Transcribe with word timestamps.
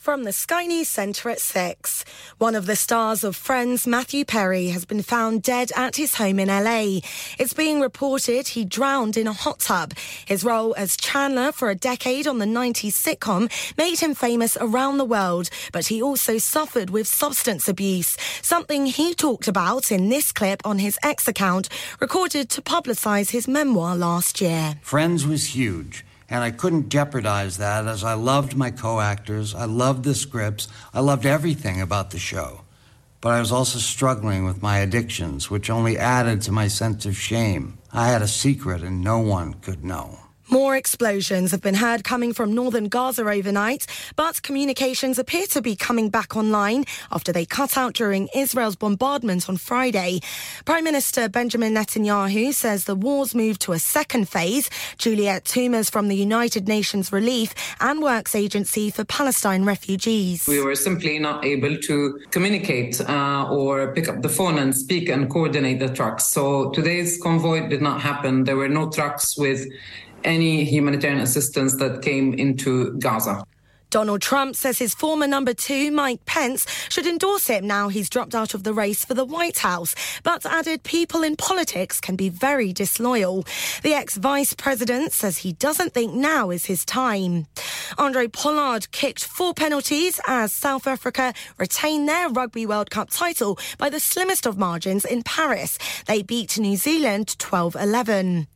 From 0.00 0.24
the 0.24 0.32
Sky 0.32 0.64
News 0.64 0.88
Centre 0.88 1.28
at 1.28 1.40
6. 1.40 2.06
One 2.38 2.54
of 2.54 2.64
the 2.64 2.74
stars 2.74 3.22
of 3.22 3.36
Friends, 3.36 3.86
Matthew 3.86 4.24
Perry, 4.24 4.68
has 4.68 4.86
been 4.86 5.02
found 5.02 5.42
dead 5.42 5.72
at 5.76 5.96
his 5.96 6.14
home 6.14 6.38
in 6.38 6.48
LA. 6.48 7.00
It's 7.38 7.52
being 7.52 7.82
reported 7.82 8.48
he 8.48 8.64
drowned 8.64 9.18
in 9.18 9.26
a 9.26 9.34
hot 9.34 9.58
tub. 9.58 9.92
His 10.24 10.42
role 10.42 10.74
as 10.78 10.96
Chandler 10.96 11.52
for 11.52 11.68
a 11.68 11.74
decade 11.74 12.26
on 12.26 12.38
the 12.38 12.46
90s 12.46 12.94
sitcom 12.94 13.52
made 13.76 14.00
him 14.00 14.14
famous 14.14 14.56
around 14.58 14.96
the 14.96 15.04
world, 15.04 15.50
but 15.70 15.88
he 15.88 16.00
also 16.00 16.38
suffered 16.38 16.88
with 16.88 17.06
substance 17.06 17.68
abuse, 17.68 18.16
something 18.40 18.86
he 18.86 19.12
talked 19.12 19.48
about 19.48 19.92
in 19.92 20.08
this 20.08 20.32
clip 20.32 20.62
on 20.64 20.78
his 20.78 20.98
ex 21.02 21.28
account, 21.28 21.68
recorded 22.00 22.48
to 22.48 22.62
publicise 22.62 23.32
his 23.32 23.46
memoir 23.46 23.94
last 23.94 24.40
year. 24.40 24.76
Friends 24.80 25.26
was 25.26 25.54
huge 25.54 26.06
and 26.30 26.44
I 26.44 26.52
couldn't 26.52 26.88
jeopardize 26.88 27.58
that 27.58 27.86
as 27.86 28.04
I 28.04 28.14
loved 28.14 28.56
my 28.56 28.70
co 28.70 29.00
actors, 29.00 29.54
I 29.54 29.64
loved 29.64 30.04
the 30.04 30.14
scripts, 30.14 30.68
I 30.94 31.00
loved 31.00 31.26
everything 31.26 31.80
about 31.80 32.12
the 32.12 32.18
show. 32.18 32.62
But 33.20 33.32
I 33.32 33.40
was 33.40 33.52
also 33.52 33.78
struggling 33.78 34.44
with 34.44 34.62
my 34.62 34.78
addictions, 34.78 35.50
which 35.50 35.68
only 35.68 35.98
added 35.98 36.40
to 36.42 36.52
my 36.52 36.68
sense 36.68 37.04
of 37.04 37.16
shame. 37.16 37.78
I 37.92 38.08
had 38.08 38.22
a 38.22 38.28
secret 38.28 38.82
and 38.82 39.02
no 39.02 39.18
one 39.18 39.54
could 39.54 39.84
know. 39.84 40.20
More 40.50 40.74
explosions 40.74 41.52
have 41.52 41.62
been 41.62 41.76
heard 41.76 42.02
coming 42.02 42.32
from 42.32 42.52
northern 42.52 42.88
Gaza 42.88 43.22
overnight, 43.22 43.86
but 44.16 44.42
communications 44.42 45.16
appear 45.16 45.46
to 45.46 45.62
be 45.62 45.76
coming 45.76 46.10
back 46.10 46.36
online 46.36 46.86
after 47.12 47.32
they 47.32 47.46
cut 47.46 47.76
out 47.78 47.94
during 47.94 48.28
Israel's 48.34 48.74
bombardment 48.74 49.48
on 49.48 49.58
Friday. 49.58 50.18
Prime 50.64 50.82
Minister 50.82 51.28
Benjamin 51.28 51.72
Netanyahu 51.72 52.52
says 52.52 52.86
the 52.86 52.96
war's 52.96 53.32
moved 53.32 53.60
to 53.60 53.72
a 53.72 53.78
second 53.78 54.28
phase. 54.28 54.68
Juliet 54.98 55.44
Toomas 55.44 55.88
from 55.88 56.08
the 56.08 56.16
United 56.16 56.66
Nations 56.66 57.12
Relief 57.12 57.54
and 57.80 58.02
Works 58.02 58.34
Agency 58.34 58.90
for 58.90 59.04
Palestine 59.04 59.64
Refugees. 59.64 60.48
We 60.48 60.60
were 60.60 60.74
simply 60.74 61.20
not 61.20 61.44
able 61.44 61.76
to 61.78 62.18
communicate 62.32 63.00
uh, 63.00 63.48
or 63.48 63.94
pick 63.94 64.08
up 64.08 64.22
the 64.22 64.28
phone 64.28 64.58
and 64.58 64.74
speak 64.74 65.10
and 65.10 65.30
coordinate 65.30 65.78
the 65.78 65.90
trucks. 65.90 66.26
So 66.26 66.70
today's 66.70 67.22
convoy 67.22 67.68
did 67.68 67.82
not 67.82 68.00
happen. 68.00 68.42
There 68.42 68.56
were 68.56 68.68
no 68.68 68.90
trucks 68.90 69.38
with 69.38 69.68
any 70.24 70.64
humanitarian 70.64 71.20
assistance 71.20 71.76
that 71.76 72.02
came 72.02 72.34
into 72.34 72.98
Gaza. 72.98 73.44
Donald 73.90 74.22
Trump 74.22 74.54
says 74.54 74.78
his 74.78 74.94
former 74.94 75.26
number 75.26 75.52
two, 75.52 75.90
Mike 75.90 76.24
Pence, 76.24 76.64
should 76.88 77.06
endorse 77.06 77.48
him 77.48 77.66
now 77.66 77.88
he's 77.88 78.08
dropped 78.08 78.36
out 78.36 78.54
of 78.54 78.62
the 78.62 78.72
race 78.72 79.04
for 79.04 79.14
the 79.14 79.24
White 79.24 79.58
House, 79.58 79.94
but 80.22 80.46
added 80.46 80.84
people 80.84 81.24
in 81.24 81.34
politics 81.34 82.00
can 82.00 82.14
be 82.14 82.28
very 82.28 82.72
disloyal. 82.72 83.44
The 83.82 83.94
ex 83.94 84.16
vice 84.16 84.54
president 84.54 85.12
says 85.12 85.38
he 85.38 85.54
doesn't 85.54 85.92
think 85.92 86.14
now 86.14 86.50
is 86.50 86.66
his 86.66 86.84
time. 86.84 87.46
Andre 87.98 88.28
Pollard 88.28 88.92
kicked 88.92 89.24
four 89.24 89.54
penalties 89.54 90.20
as 90.26 90.52
South 90.52 90.86
Africa 90.86 91.34
retained 91.58 92.08
their 92.08 92.28
Rugby 92.28 92.66
World 92.66 92.90
Cup 92.90 93.10
title 93.10 93.58
by 93.76 93.90
the 93.90 93.98
slimmest 93.98 94.46
of 94.46 94.56
margins 94.56 95.04
in 95.04 95.24
Paris. 95.24 95.78
They 96.06 96.22
beat 96.22 96.58
New 96.58 96.76
Zealand 96.76 97.36
12 97.38 97.74
11. 97.74 98.46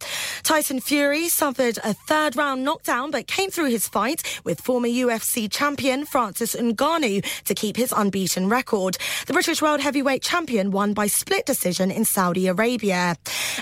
Tyson 0.44 0.80
Fury 0.80 1.28
suffered 1.28 1.78
a 1.82 1.94
third 1.94 2.36
round 2.36 2.62
knockdown 2.62 3.10
but 3.10 3.26
came 3.26 3.50
through 3.50 3.70
his 3.70 3.88
fight 3.88 4.41
with 4.44 4.60
former 4.60 4.88
UFC 4.88 5.23
UFC 5.25 5.50
champion 5.50 6.05
Francis 6.05 6.55
Ngannou 6.55 7.25
to 7.44 7.55
keep 7.55 7.77
his 7.77 7.92
unbeaten 7.97 8.48
record. 8.48 8.98
The 9.27 9.33
British 9.33 9.62
World 9.62 9.81
Heavyweight 9.81 10.22
Champion 10.22 10.70
won 10.70 10.92
by 10.92 11.06
split 11.06 11.47
decision 11.47 11.91
in 11.91 12.05
Saudi 12.05 12.47
Arabia. 12.47 13.16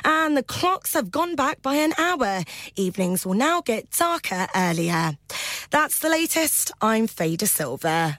And 0.04 0.36
the 0.36 0.42
clocks 0.42 0.94
have 0.94 1.10
gone 1.10 1.36
back 1.36 1.62
by 1.62 1.76
an 1.76 1.92
hour. 1.98 2.42
Evenings 2.76 3.24
will 3.24 3.34
now 3.34 3.60
get 3.60 3.90
darker 3.90 4.48
earlier. 4.56 5.16
That's 5.70 6.00
the 6.00 6.08
latest. 6.08 6.72
I'm 6.80 7.06
Faye 7.06 7.36
Silver. 7.36 8.18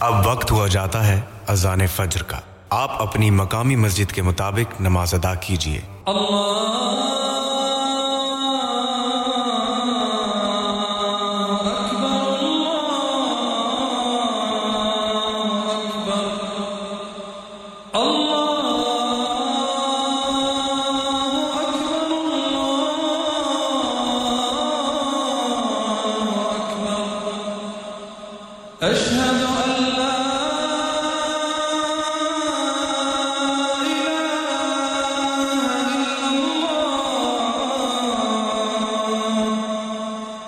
اب 0.00 0.26
وقت 0.26 0.50
ہوا 0.50 0.68
جاتا 0.68 1.06
ہے 1.06 1.20
اذان 1.48 1.86
فجر 1.86 2.22
کا۔ 2.22 2.38
آپ 2.70 3.02
اپنی 3.02 3.30
مقامی 3.30 3.76
مسجد 3.76 4.12
کے 4.12 4.22
مطابق 4.22 4.80
نماز 4.80 5.14
ادا 5.14 5.34
کیجیے 5.34 5.80
اللہ 6.06 7.23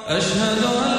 أشهد 0.08 0.64
أن 0.64 0.95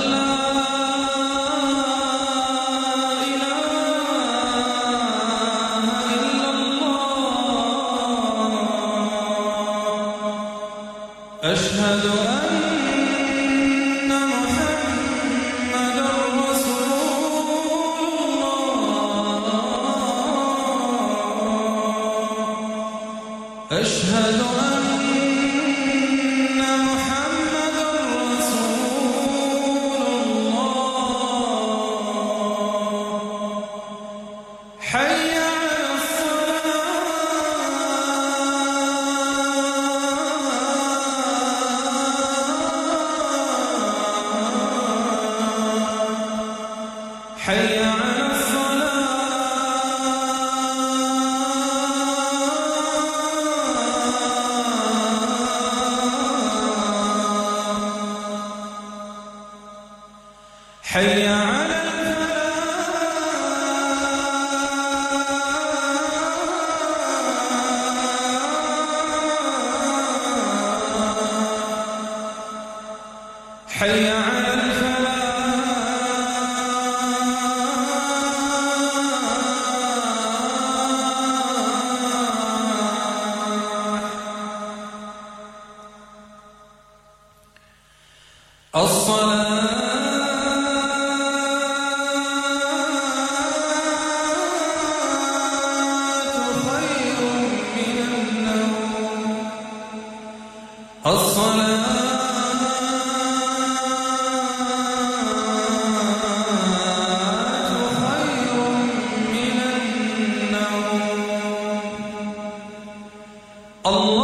Allah 113.88 114.16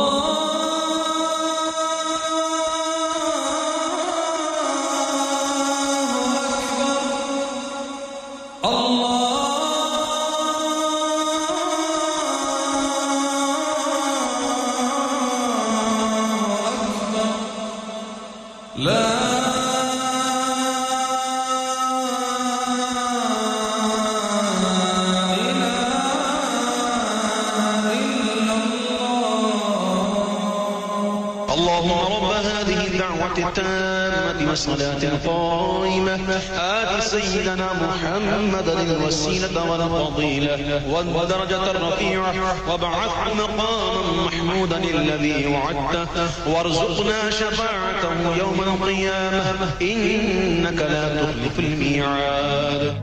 القائمة. 35.03 36.41
آت 36.55 37.03
سيدنا 37.03 37.67
محمد 37.73 38.69
الوسيلة 38.69 39.71
والفضيلة. 39.71 40.81
والدرجة 40.89 41.71
الرفيعة. 41.71 42.33
وابعث 42.69 43.11
مقاما 43.37 44.25
محمودا 44.25 44.77
الذي 44.77 45.47
وعدته. 45.47 46.27
وارزقنا 46.47 47.29
شفاعته 47.29 48.37
يوم 48.39 48.61
القيامة. 48.61 49.71
إنك 49.81 50.81
لا 50.81 51.15
تخلف 51.15 51.59
الميعاد. 51.59 53.02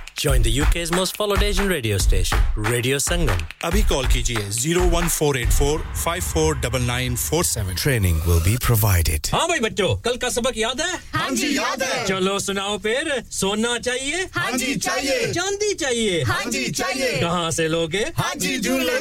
join 0.21 0.43
the 0.45 0.49
UK's 0.73 0.91
most 0.91 1.15
followed 1.17 1.43
Asian 1.43 1.67
radio 1.67 1.95
station 1.95 2.65
Radio 2.71 2.99
Sangam 2.99 3.37
ابھی 3.61 3.81
کال 3.89 4.05
کیجیے 4.13 4.49
zero 4.49 4.81
one 4.91 5.07
four 5.07 5.35
eight 5.35 5.53
four 5.53 5.79
five 5.95 6.23
four 6.29 6.53
double 6.53 6.81
nine 6.81 7.15
four 7.15 7.43
seven 7.43 7.75
training 7.75 8.27
will 8.27 8.39
be 8.43 8.55
provided 8.67 9.27
ہاں 9.33 9.47
بھائی 9.47 9.59
بچوں 9.59 9.95
کل 9.95 10.17
کا 10.17 10.29
سبق 10.29 10.57
یاد 10.57 10.79
ہے 10.79 10.97
ہاں 11.13 11.29
جی 11.29 11.47
یاد 11.55 11.81
ہے 11.81 12.03
چلو 12.07 12.39
سناؤ 12.39 12.77
پھر 12.77 13.09
سونا 13.31 13.79
چاہیے 13.85 14.17
ہاں 14.35 14.57
جی 14.57 14.79
چاہیے 14.79 15.31
چاندی 15.33 15.73
چاہیے 15.73 16.23
ہاں 16.23 16.51
جی 16.51 16.71
چاہیے 16.71 17.11
کہاں 17.19 17.51
سے 17.51 17.67
لوگے 17.67 18.03
ہاں 18.19 18.35
جی 18.35 18.57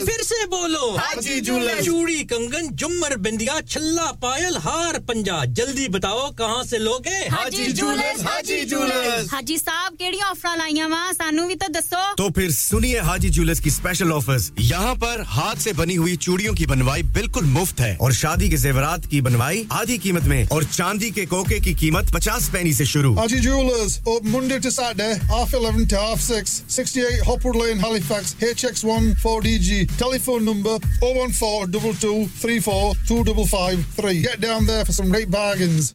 پھر 0.06 0.22
سے 0.22 0.46
بولو 0.46 0.96
ہاں 0.96 1.20
جی 1.22 1.40
چوڑی 1.84 2.24
کنگن 2.24 2.74
جمر 2.76 3.16
بندیا 3.16 3.58
چھلا 3.68 4.10
پائل 4.20 4.56
ہار 4.56 5.00
پنجا 5.06 5.44
جلدی 5.44 5.88
بتاؤ 5.88 6.30
کہاں 6.32 6.62
سے 6.62 6.78
لوگے 6.78 7.28
ہاں 7.32 7.48
جی 9.42 9.56
سانو 11.12 11.46
بھی 11.46 11.54
تو 11.54 11.72
دسو۔ 11.72 11.96
تو 12.16 12.28
پھر 12.28 12.50
سنیے 12.50 12.98
حاجی 12.98 13.28
جولرز 13.28 13.60
کی 13.60 13.68
اسپیشل 13.68 14.12
آفرز 14.12 14.52
یہاں 14.58 14.94
پر 14.94 15.22
ہاتھ 15.36 15.62
سے 15.62 15.72
بنی 15.72 15.96
ہوئی 15.96 16.16
چوڑیوں 16.16 16.54
کی 16.54 16.66
بنوائی 16.66 17.02
بالکل 17.02 17.44
مفت 17.44 17.80
ہے۔ 17.80 17.96
اور 17.98 18.12
شادی 18.12 18.48
کے 18.48 18.56
زیورات 18.56 19.10
کی 19.10 19.20
بنوائی 19.20 19.64
آدھی 19.68 19.98
قیمت 19.98 20.24
میں 20.24 20.44
اور 20.50 20.62
چاندی 20.70 21.10
کے 21.10 21.26
کوکے 21.26 21.58
کی 21.58 21.74
قیمت 21.74 22.12
پچاس 22.12 22.52
پینی 22.52 22.72
سے 22.72 22.84
شروع۔ 22.84 23.18
Haji 23.18 23.38
jewellers 23.38 23.98
open 24.06 24.34
Monday 24.34 24.58
to 24.66 24.70
Saturday 24.70 25.14
half 25.30 25.54
11 25.60 25.86
to 25.92 25.96
half 26.00 26.20
6 26.28 26.62
68 26.76 27.28
Hopwood 27.28 27.56
Lane 27.56 27.80
Halifax 27.86 28.34
HX1 28.50 29.02
4DG 29.24 29.70
telephone 29.98 30.44
number 30.44 30.76
014 31.02 31.70
2234 31.70 32.94
get 34.28 34.40
down 34.40 34.66
there 34.66 34.84
for 34.84 34.92
some 34.92 35.08
great 35.14 35.30
bargains 35.30 35.94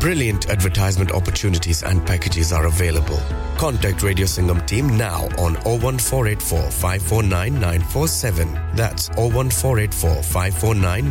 Brilliant 0.00 0.48
advertisement 0.50 1.10
opportunities 1.12 1.82
and 1.82 2.04
packages 2.06 2.52
are 2.52 2.66
available. 2.66 3.20
Contact 3.56 4.02
Radio 4.02 4.26
Singham 4.26 4.60
team 4.66 4.96
now 4.98 5.28
on 5.38 5.56
01484 5.64 6.70
549 6.70 7.60
That's 8.74 9.08
01484 9.16 10.22
549 10.22 11.10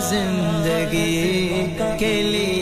زندگی 0.00 1.66
کے 1.98 2.12
لیے 2.22 2.55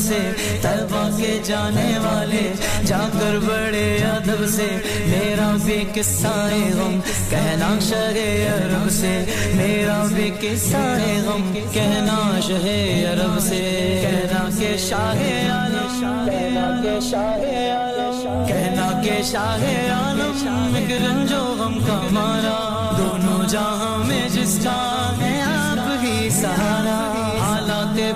سے 0.00 0.18
تبا 0.62 1.08
کے 1.16 1.38
جانے 1.44 1.92
والے، 2.04 2.42
جا 2.86 2.98
کر 3.12 3.38
بڑے 3.46 3.86
ادب 4.04 4.44
سے، 4.48 4.68
میرا 5.06 5.50
بھی 5.64 5.78
قصہ 5.94 6.34
غم، 6.76 6.98
کہنا 7.30 7.68
شہ 7.88 8.18
عرب 8.48 8.90
سے، 8.90 9.12
میرا 9.54 10.02
بھی 10.12 10.30
قصہ 10.40 10.84
غم، 11.26 11.52
کہنا 11.72 12.18
شہ 12.46 12.66
عرب 13.12 13.38
سے، 13.40 13.60
کہنا 14.02 14.48
کہ 14.58 14.76
شاہ 14.88 15.22
عالم، 15.50 16.26
کہنا 16.26 16.68
کہ 16.82 16.98
شاہ 17.10 17.44
عالم، 17.70 18.46
کہنا 18.48 18.90
کہ 19.04 19.22
شاہ 19.32 19.64
عالم 19.90 20.20
رنجو 20.90 21.42
غم 21.58 21.78
کا 21.86 22.00
مارا، 22.10 22.58
دونوں 22.98 23.48
جہاں 23.48 23.96
میں 24.04 24.28
جس 24.28 24.58
کا 24.64 24.89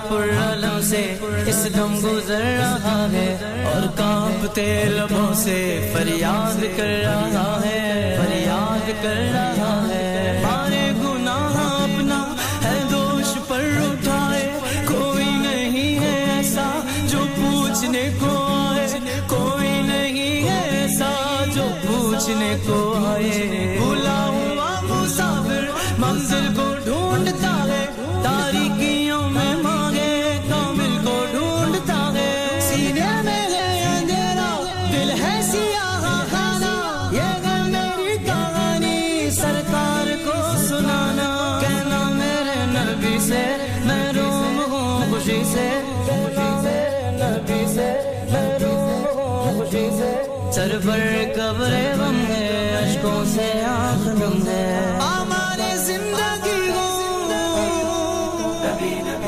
پرعلم 0.09 0.81
سے 0.83 1.15
اس 1.47 1.69
دم 1.77 1.99
گزر 2.05 2.41
رہا 2.41 3.07
ہے 3.13 3.37
اور 3.75 3.83
کانپتے 3.99 4.85
لبوں 4.85 5.35
سے 5.35 5.91
فریاد 5.93 6.65
کر 6.77 7.03
رہا 7.03 7.61
ہے، 7.65 8.17
فریاد 8.21 8.91
کر 9.03 9.31
رہا 9.33 9.89
ہے۔ 9.89 10.41
مارے 10.43 10.93
گناہ 10.99 11.59
اپنا 11.83 12.35
ہے، 12.65 12.83
دوش 12.91 13.39
پر 13.49 13.63
اٹھائے۔ 13.77 14.53
کوئی 14.87 15.25
نہیں 15.25 15.99
ہے 16.01 16.25
ایسا 16.37 16.81
جو 17.09 17.19
پوچھنے 17.19 18.11
کو 18.21 18.47
آئے۔ 18.71 18.87
کوئی 19.27 19.83
نہیں 19.83 20.49
ہے 20.49 20.69
ایسا 20.71 21.45
جو 21.55 21.69
پوچھنے 21.87 22.57
کو 22.67 22.95
آئے۔ 23.07 23.79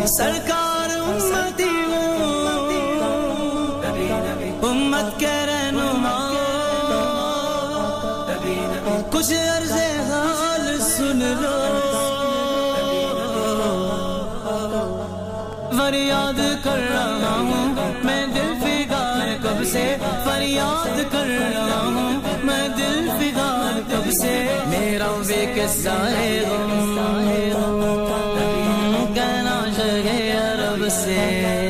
سرکار 0.06 0.90
امتی 0.98 1.70
ہو، 1.88 2.02
امت 4.62 5.20
کے 5.20 5.46
رہنما۔ 5.46 6.32
کچھ 9.10 9.32
عرض 9.32 9.72
حال 9.72 10.80
سن 10.80 11.18
لو۔ 11.40 11.58
فریاد 15.78 16.64
کر 16.64 16.78
رہا 16.94 17.36
ہوں، 17.40 17.74
میں 18.04 18.26
دل 18.26 18.54
فگار 18.60 19.36
کب 19.42 19.64
سے؟ 19.72 19.96
فریاد 20.24 21.12
کر 21.12 21.26
رہا 21.26 21.80
ہوں، 21.80 22.20
میں 22.44 22.68
دل 22.68 23.08
فگار 23.18 23.80
کب 23.90 24.10
سے؟ 24.22 24.58
میرا 24.66 25.10
بے 25.26 25.52
قصہ 25.54 25.88
ہے 25.88 26.44
غم 26.50 27.75
عرب 31.26 31.65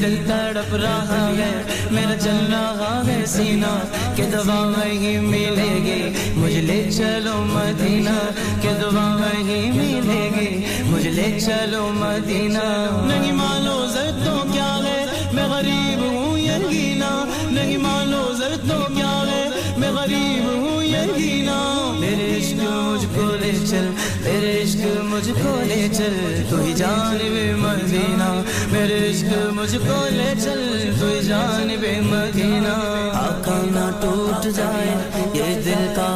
دل 0.00 0.16
تڑپ 0.26 0.74
رہا 0.74 1.30
ہے، 1.38 1.62
میرا 1.90 2.14
جل 2.14 2.52
رہا 2.52 3.02
ہے 3.06 3.26
سینہ 3.26 3.78
کہ 4.16 4.22
دعا 4.22 4.60
وہی 4.60 5.18
ملے 5.18 5.72
گی۔ 5.84 6.32
مجھے 6.34 6.60
لے 6.60 6.90
چلو 6.96 7.36
مدینہ، 7.46 8.18
کہ 8.60 8.68
دعا 8.82 9.16
وہی 9.16 9.70
ملے 9.70 10.30
گی۔ 10.36 10.64
مجھے 10.84 11.10
لے 11.10 11.40
چلو 11.40 11.88
مدینہ۔ 11.92 12.68
نہیں 13.06 13.32
مانو 13.32 13.86
زر 13.86 14.10
تو 14.24 14.42
کیا 14.52 14.78
ہے، 14.84 15.06
میں 15.32 15.48
غریب 15.48 16.02
ہوں 16.02 16.38
یقینا 16.38 17.24
نہیں 17.50 17.76
مانو 17.76 18.32
زر 18.32 18.56
تو 18.68 18.94
کیا 18.94 19.22
ہے، 19.30 19.48
میں 19.76 19.92
غریب 19.92 20.44
ہوں 20.44 20.84
یقینا 20.84 21.58
میرے 21.98 22.36
عشق 22.38 22.62
مجھ 22.62 23.06
کو 23.14 23.29
چل، 23.70 23.90
میرے 24.20 24.62
عشق 24.62 25.04
مجھ 25.04 25.30
کو 25.30 25.60
لے 25.66 25.88
چل، 25.96 26.42
تو 26.50 26.56
ہی 26.56 26.72
جانب 26.72 27.58
مدینہ۔ 27.58 28.42
میرے 28.72 29.10
عشق 29.10 29.52
مجھ 29.52 29.76
کو 29.76 30.06
لے 30.10 30.32
چل، 30.42 30.90
تو 31.00 31.06
ہی 31.06 31.20
جانب 31.22 31.84
مدینہ۔ 32.02 32.74
آقا 33.14 33.60
نہ 33.64 33.90
ٹوٹ 34.00 34.44
جائے، 34.56 34.94
یہ 35.34 35.62
دل 35.64 35.86
کا 35.96 36.10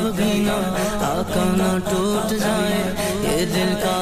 بگینا 0.00 0.56
آقا 1.00 1.44
نہ 1.56 1.78
ٹوٹ 1.90 2.30
جائے، 2.30 2.94
یہ 3.22 3.46
دل 3.46 3.74
کا 3.82 3.96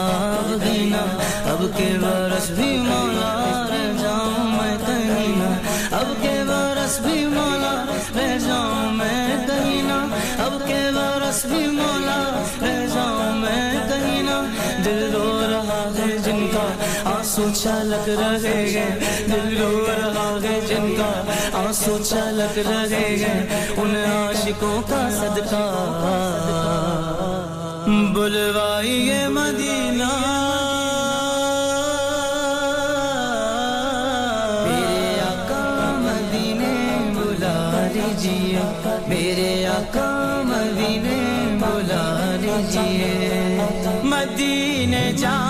بگینا 0.48 1.04
اب 1.50 1.64
کے 1.76 1.96
برس 2.00 2.50
بھی 2.50 2.76
مولا 2.76 3.66
رہ 3.70 4.02
جاؤں 4.02 4.50
میں 4.50 4.76
کہیں 4.86 5.28
نہ۔ 5.38 5.94
اب 5.94 6.22
کے 6.22 6.42
برس 6.48 7.00
بھی 7.00 7.26
مولا 7.26 7.84
رہ 8.16 8.38
جاؤں 8.38 8.92
میں 8.92 9.36
کہیں 9.46 9.82
نہ۔ 9.82 10.16
اب 10.42 10.68
کے 10.68 10.90
برس 10.94 11.46
بھی 11.46 11.66
مولا 11.66 12.44
رہ 12.62 12.75
دل 14.86 15.10
رو 15.12 15.40
رہا 15.50 15.92
ہے 15.98 16.18
جن 16.18 16.46
کا 16.52 16.66
آنسو 17.04 17.48
چلک 17.62 18.08
رہے 18.08 18.70
ہیں۔ 18.70 19.26
دل 19.26 19.56
رو 19.60 19.86
رہا 19.88 20.38
ہے 20.42 20.60
جن 20.68 20.94
کا 20.98 21.22
آنسو 21.52 21.98
چلک 22.04 22.58
رہے 22.58 23.16
ہیں۔ 23.16 23.66
ان 23.76 23.96
عاشقوں 23.96 24.82
کا 24.88 25.08
صدقہ۔ 25.10 25.92
بلوائیے 28.14 29.28
مدینہ۔ 29.28 30.65
مدینے 45.16 45.45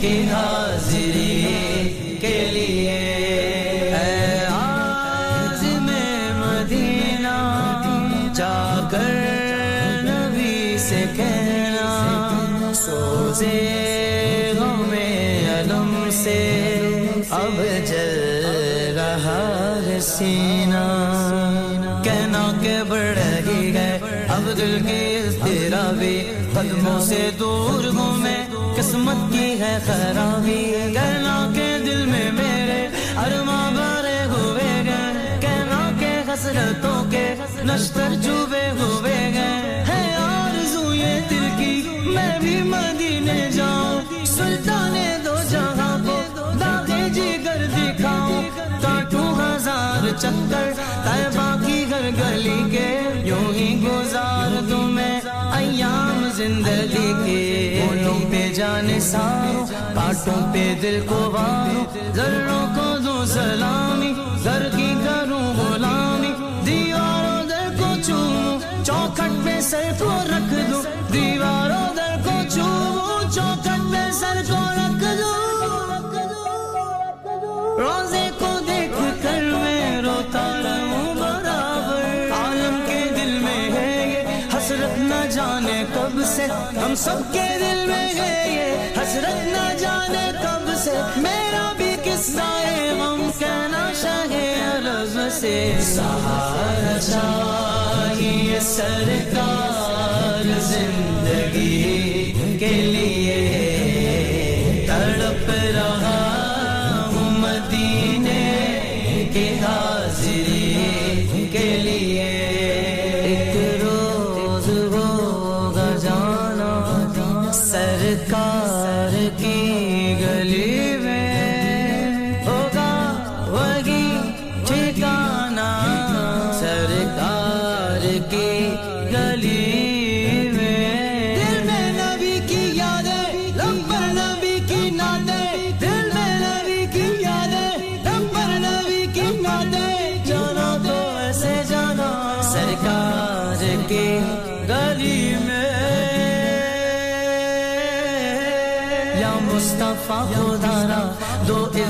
کی 0.00 0.22
حاضری 0.32 2.16
کے 2.20 2.36
لیے۔ 2.52 2.98
اے 3.94 4.44
عازم 4.46 5.86
مدینہ 6.36 7.36
جا 8.34 8.88
کر 8.90 9.14
نبی 10.04 10.76
سے 10.78 11.04
کہنا، 11.16 12.72
سوزے 12.74 13.56
غم 14.58 14.94
اب 17.30 17.62
جل 17.86 18.96
رہا 18.96 19.42
ہے 19.86 19.98
سینہ۔ 20.00 20.84
کہنا 22.04 22.50
کہ 22.62 22.76
بڑھ 22.88 23.18
ہی 23.48 23.72
گئے 23.74 23.98
اب 24.28 24.46
دل 24.58 24.78
کی 24.86 25.00
اضطرابی 25.16 26.18
قدموں 26.52 27.00
سے 27.06 27.30
دور 27.38 27.84
ہوں 27.94 28.17
قسمت 28.88 29.32
کی 29.32 29.60
ہے 29.60 29.78
خرابی۔ 29.86 30.72
کہنا 30.94 31.50
کہ 31.54 31.78
دل 31.86 32.06
میں 32.06 32.32
میرے 32.32 32.88
ارماں 33.16 33.70
بھرے 33.70 34.24
ہوئے 34.24 34.82
گئے۔ 34.86 35.38
کہنا 35.40 35.90
کہ 36.00 36.30
حسرتوں 36.30 37.10
کے 37.10 37.34
نشتر 37.64 38.08
چوبے 38.24 38.70
ہوئے 38.80 39.32
گئے۔ 39.34 39.84
ہے 39.88 40.14
آرزو 40.14 40.94
یہ 40.94 41.20
دل 41.30 41.48
کی، 41.58 41.82
میں 42.04 42.38
بھی 42.40 42.62
مدینے 42.62 43.50
جاؤں۔ 43.50 44.26
سلطان 44.26 44.96
دو 45.24 45.34
جہاں 45.48 45.98
کو 46.06 46.22
داغے 46.60 47.08
جگر 47.08 47.66
جی 47.76 47.90
دکھاؤں۔ 47.98 48.42
کاٹوں 48.82 49.34
ہزار 49.34 50.08
چکر 50.18 50.72
طیبہ 51.04 51.66
کی 51.66 51.84
گھر 51.90 52.10
گلی 52.18 52.70
کے۔ 52.70 53.00
یوں 53.14 53.54
ہی 53.54 53.84
گزار 53.84 54.62
دوں 54.70 54.86
میں 54.86 55.20
ایام 55.52 56.07
زندگی 56.38 57.12
کے 57.24 57.80
بولوں 57.80 58.18
پہ 58.30 58.42
جان 58.54 58.88
ساروں، 59.00 59.64
کانٹوں 59.94 60.40
پہ 60.52 60.62
دل 60.82 60.98
کو 61.08 61.18
واروں 61.32 61.84
ذروں 62.14 62.66
کو 62.74 62.86
دوں 63.04 63.24
سلامی، 63.26 64.12
گھر 64.44 64.68
کی 64.76 64.92
کروں 65.04 65.42
غلامی، 65.56 66.32
دیواروں 66.66 67.42
در 67.48 67.74
کو 67.78 67.94
چوموں، 68.06 68.58
چوکھٹ 68.84 69.44
پہ 69.44 69.60
سر 69.70 69.90
کو 69.98 70.10
رکھ 70.28 70.54
دوں، 70.70 70.82
دیواروں 71.12 71.86
در 71.96 72.14
کو 72.24 72.36
چوموں، 72.54 73.20
چوکھٹ 73.34 73.92
پہ 73.92 74.10
سر 74.20 74.42
کو 74.48 74.62
رکھ 74.76 74.87
ہم 86.50 86.94
سب 86.94 87.32
کے 87.32 87.48
دل 87.60 87.86
میں 87.86 88.08
ہے 88.14 88.50
یہ 88.50 89.00
حسرت 89.02 89.46
نہ 89.46 89.76
جانے 89.78 90.30
کب 90.42 90.70
سے 90.76 90.92
میرا 91.16 91.72
بھی 91.76 91.96
قصہ 92.04 92.62
ہے۔ 92.66 92.88
ہم 93.00 93.30
کہنا 93.38 93.92
شاہ 94.02 94.34
عرض 94.76 95.34
سے۔ 95.40 95.78
سہارا 95.80 96.98
چاہیے 97.00 98.60
سرکار 98.60 99.27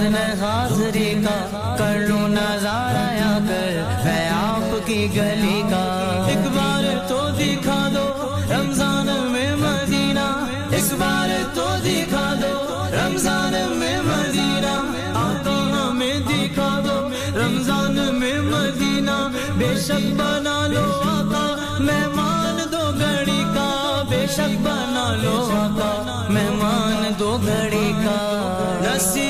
دو 0.09 0.15
اذن 0.15 0.45
حاضری 0.45 1.23
کا 1.25 1.75
کر 1.79 1.99
لوں 2.09 2.29
نظارہ 2.29 3.15
یا 3.15 3.39
کر 3.49 4.07
ہے 4.07 4.29
آپ 4.29 4.87
کی 4.87 5.09
گلی 5.15 5.63
کا 5.71 6.25
ایک 6.27 6.47
بار 6.55 7.09
تو 7.09 7.29
دکھا 7.39 7.89
دو 7.95 8.37
رمضان 8.51 9.07
میں 9.07 9.57
مدینہ۔ 9.57 10.45
اس 10.71 10.93
بار 10.93 11.55
تو 11.55 11.67
دکھا 11.85 12.35
دو 12.43 12.85
رمضان 12.93 13.53
میں 13.77 13.99
مدینہ۔ 14.05 14.75
آقا 15.15 15.89
ہمیں 15.91 16.21
دکھا 16.29 16.81
دو 16.85 17.09
رمضان 17.39 18.15
میں 18.15 18.41
مدینہ۔ 18.41 19.29
بے 19.59 19.75
شک 19.81 20.15
بنا 20.17 20.67
لو 20.67 21.01
آقا، 21.05 21.77
مہمان 21.79 22.73
دو 22.73 22.91
گھڑی 22.99 23.45
کا۔ 23.55 24.03
بے 24.09 24.27
شک 24.31 24.61
بنا 24.63 25.15
لو 25.23 25.49
آقا، 25.53 26.25
مہمان 26.29 27.13
دو 27.19 27.39
گھڑی 27.47 27.93
کا۔ 28.05 28.19
نصیب 28.83 29.28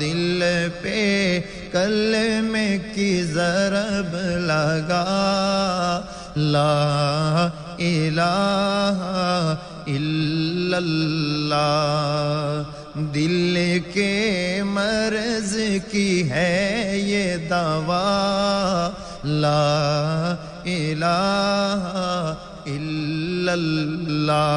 دل 0.00 0.42
پہ 0.82 1.40
کلمے 1.72 2.78
کی 2.94 3.22
ضرب 3.22 4.16
لگا۔ 4.46 5.04
لا 6.36 7.48
الہ 7.78 8.20
الا 9.86 10.76
اللہ، 10.76 12.62
دل 12.94 13.78
کے 13.92 14.62
مرض 14.64 15.56
کی 15.90 16.30
ہے 16.30 16.98
یہ 16.98 17.36
دوا۔ 17.50 18.90
لا 19.24 20.34
الہ 20.64 22.34
الا 22.66 23.52
اللہ 23.52 24.50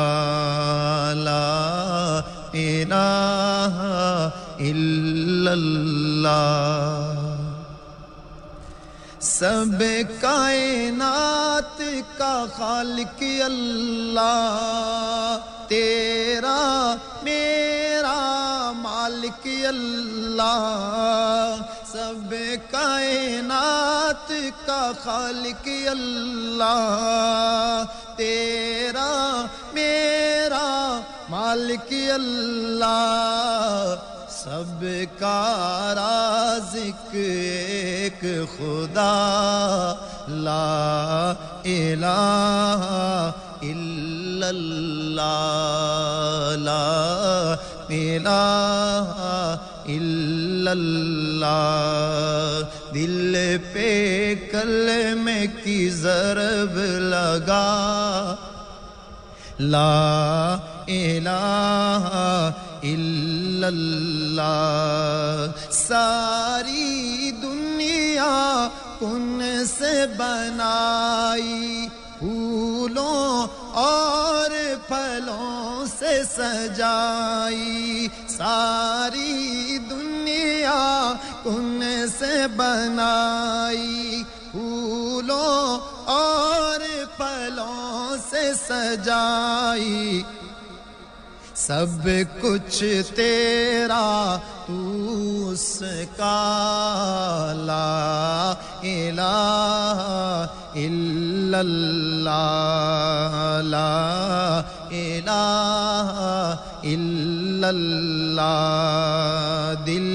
لا 1.15 2.19
الہ 2.53 3.79
الا 4.59 5.51
اللہ 5.51 7.19
سب 9.19 9.83
کائنات 10.21 11.81
کا 12.17 12.45
خالق 12.57 13.23
اللہ، 13.45 15.37
تیرا، 15.67 16.95
میرا 17.23 18.71
مالک 18.75 19.47
اللہ۔ 19.67 21.62
سب 21.93 22.33
کائنات 22.71 24.31
کا 24.65 24.91
خالق 25.03 25.67
اللہ، 25.87 27.83
تیرا، 28.15 29.45
میرا 29.73 30.99
مالک 31.29 31.93
اللہ۔ 32.13 33.95
سب 34.29 34.85
کا 35.19 35.93
رازق 35.95 37.07
ایک 37.11 38.25
خدا۔ 38.57 39.13
لا 40.27 41.33
الہ 41.63 43.31
الا 43.61 44.47
اللہ۔ 44.47 45.29
لا 46.57 47.55
الہ 47.89 49.55
اللہ 50.71 52.59
دل 52.93 53.57
پہ 53.73 54.33
کلمے 54.51 55.45
کی 55.63 55.89
ضرب 55.89 56.77
لگا۔ 56.99 58.35
لا 59.59 60.53
الہ 60.87 62.09
الا 62.83 63.67
اللہ۔ 63.67 65.47
ساری 65.71 67.31
دنیا 67.41 68.67
کن 68.99 69.63
سے 69.79 70.05
بنائی۔ 70.17 71.87
پھولوں 72.19 73.47
اور 73.73 74.49
پھلوں 74.87 75.85
سے 75.99 76.23
سجائی۔ 76.23 78.07
ساری 78.27 79.77
دنیا 79.89 80.02
دنیا 80.63 81.13
کن 81.43 81.81
سے 82.19 82.47
بنائی 82.55 84.23
پھولوں 84.51 85.79
اور 86.05 86.79
پھلوں 87.17 88.17
سے 88.29 88.43
سجائی۔ 88.67 90.21
سب 91.55 92.07
کچھ 92.41 92.83
تیرا، 93.15 94.37
تو 94.67 95.49
اس 95.49 95.83
کا 96.17 97.53
لا 97.55 98.53
الہ 98.83 100.45
الا 100.75 101.59
اللہ۔ 101.59 103.59
لا 103.63 104.61
الہ 104.91 106.55
الا 106.83 107.67
اللہ۔ 107.67 109.73
دل 109.87 110.12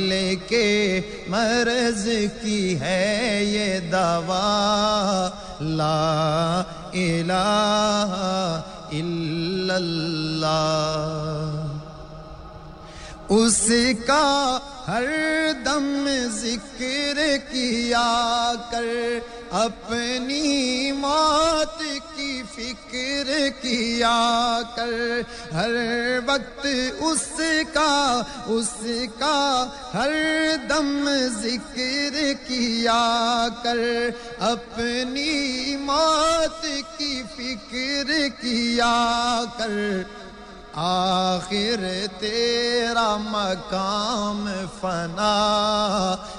کے 0.49 1.01
مرض 1.29 2.09
کی 2.43 2.81
ہے 2.81 3.41
یہ 3.45 3.79
دوا 3.81 5.29
لا 5.61 6.63
الہ 6.93 7.33
الا 8.93 9.75
اللہ۔ 9.75 11.67
اس 13.29 13.71
کا 14.07 14.59
ہر 14.89 15.05
دم 15.65 16.09
ذکر 16.33 17.19
کیا 17.51 18.53
کر 18.71 18.87
اپنی 19.51 20.93
موت 20.93 21.83
کی 22.17 22.43
فکر 22.55 23.49
کیا 23.63 24.61
کر۔ 24.77 25.21
ہر 25.53 25.71
وقت 26.27 26.67
اس 26.99 27.41
کا 27.73 28.23
اس 28.47 28.87
کا 29.19 29.67
ہر 29.95 30.11
دم 30.69 31.09
ذکر 31.43 32.33
کیا 32.47 33.49
کر۔ 33.63 33.79
اپنی 34.39 35.77
موت 35.77 36.67
کی 36.97 37.23
فکر 37.37 38.13
کیا 38.41 39.45
کر۔ 39.59 40.03
آخر 40.81 41.85
تیرا 42.19 43.17
مقام 43.21 44.49
فنا، 44.81 45.37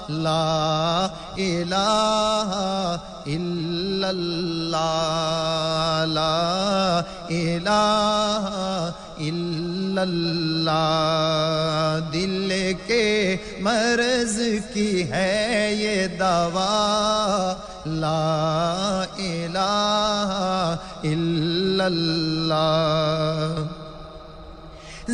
لا 0.08 1.06
الہ 1.36 2.96
الا 3.26 4.08
اللہ، 4.08 6.04
لا 6.08 6.98
الہ 7.28 8.90
الا 9.18 10.02
اللہ۔ 10.02 11.98
دل 12.12 12.72
کے 12.86 13.36
مرض 13.60 14.40
کی 14.74 15.10
ہے 15.10 15.74
یہ 15.78 16.06
دوا، 16.06 17.54
لا 17.86 19.02
الہ 19.18 20.74
الا 21.02 21.84
اللہ۔ 21.84 23.69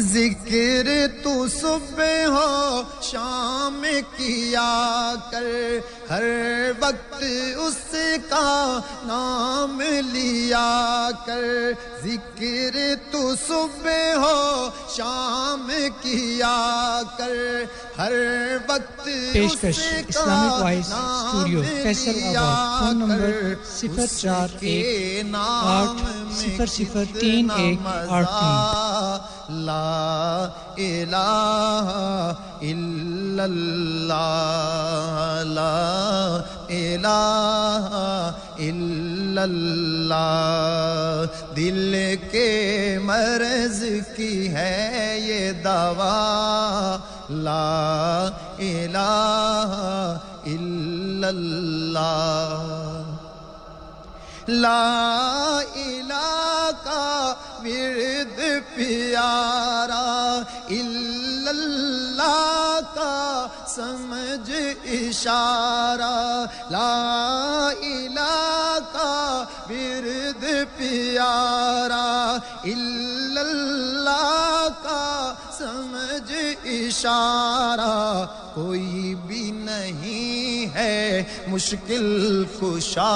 ذکر 0.03 0.89
تو 1.23 1.47
صبح 1.49 2.25
ہو 2.27 2.83
شام 3.03 3.85
کیا 4.17 5.15
کر 5.31 5.45
ہر 6.11 6.23
وقت 6.81 7.23
اس 7.57 7.95
کا 8.31 8.79
نام 9.05 9.81
لیا 10.13 11.11
کر۔ 11.27 11.43
ذکر 12.05 12.77
تو 13.11 13.35
صبح 13.47 14.15
ہو 14.17 14.69
شام 14.97 15.71
کیا 16.03 17.03
کر۔ 17.19 17.35
ہر 17.99 18.13
وقت 18.69 19.05
پیشکش 19.33 19.79
اسلامک 20.09 20.63
وائس 20.63 20.93
اسٹوڈیو 20.93 21.63
فیصل 21.83 22.37
آباد 22.37 22.81
فون 22.81 22.99
نمبر 22.99 23.55
صفر 23.77 24.07
چار 24.17 24.57
ایک 24.61 25.35
آٹھ 25.39 26.03
صفر 26.37 26.67
صفر 26.67 27.05
تین 27.21 27.51
ایک 27.57 27.87
آٹھ 27.87 28.31
تین۔ 28.31 29.65
لا 29.67 30.49
الہ 30.77 31.17
الا 32.61 33.16
اللہ 33.41 34.23
لا 35.47 35.73
الہ 36.77 38.31
الا 38.61 39.43
اللہ 39.43 41.25
دل 41.57 41.95
کے 42.31 42.49
مرض 43.03 43.83
کی 44.17 44.55
ہے 44.55 45.19
یہ 45.23 45.53
دوا 45.65 46.97
لا 47.31 48.25
الہ 48.61 48.99
الا 50.47 51.29
اللہ 51.29 52.65
لا 54.49 54.83
الہ 55.77 56.71
کا 56.85 57.35
ورد 57.63 58.41
پیارا 58.77 60.05
الا 60.71 61.26
اللہ 61.49 62.79
کا 62.95 63.47
سمجھ 63.75 64.51
اشارہ، 64.97 66.47
لا 66.71 67.69
الہ 67.69 68.79
کا 68.93 69.45
ورد 69.69 70.45
پیارا 70.77 72.37
اللہ 72.65 74.69
کا 74.83 75.35
سمجھ 75.59 76.33
اشارہ، 76.67 78.27
کوئی 78.55 79.15
بھی 79.27 79.51
نہیں 79.55 80.75
ہے 80.75 81.23
مشکل 81.49 82.45
کشا، 82.61 83.13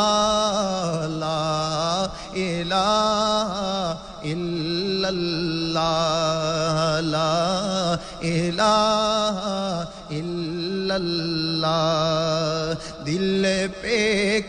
لا 1.21 2.07
الہ 2.35 3.95
الا 4.22 5.09
اللہ 5.09 6.98
لا 7.04 7.94
الہ 8.22 9.85
الا 10.11 10.94
اللہ 10.94 12.74
دل 13.06 13.46
پہ 13.80 13.98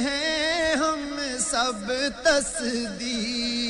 ہیں 0.00 0.74
ہم 0.76 1.18
سب 1.40 1.92
تصدیق 2.24 3.65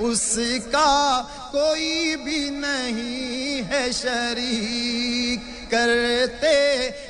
اس 0.00 0.38
کا 0.72 1.22
کوئی 1.52 2.16
بھی 2.24 2.48
نہیں 2.50 3.70
ہے 3.70 3.86
شریک 3.92 5.70
کرتے 5.70 6.56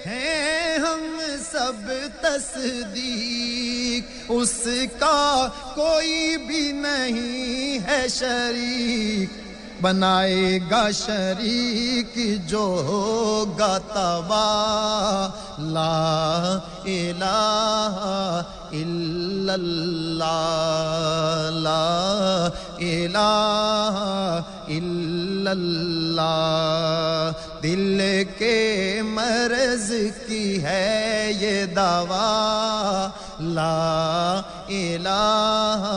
ہیں 0.06 0.78
ہم 0.78 1.20
سب 1.42 1.90
تصدیق 2.22 4.30
اس 4.30 4.68
کا 5.00 5.48
کوئی 5.74 6.36
بھی 6.46 6.70
نہیں 6.72 7.86
ہے 7.86 8.06
شریک 8.10 9.47
بنائے 9.82 10.58
گا 10.70 10.82
شریک 10.96 12.18
جو 12.48 12.62
ہوگا 12.86 13.76
تبا 13.88 14.46
لا 15.72 15.96
الہ 16.84 18.42
الا 18.72 19.52
اللہ 19.52 20.24
لا 21.58 22.48
الہ 22.78 23.18
الا 24.68 25.50
اللہ 25.50 27.32
دل 27.62 28.00
کے 28.38 28.56
مرض 29.04 29.92
کی 30.26 30.62
ہے 30.62 31.32
یہ 31.40 31.64
دعویٰ 31.76 33.08
لا 33.50 33.72
الہ 34.68 35.88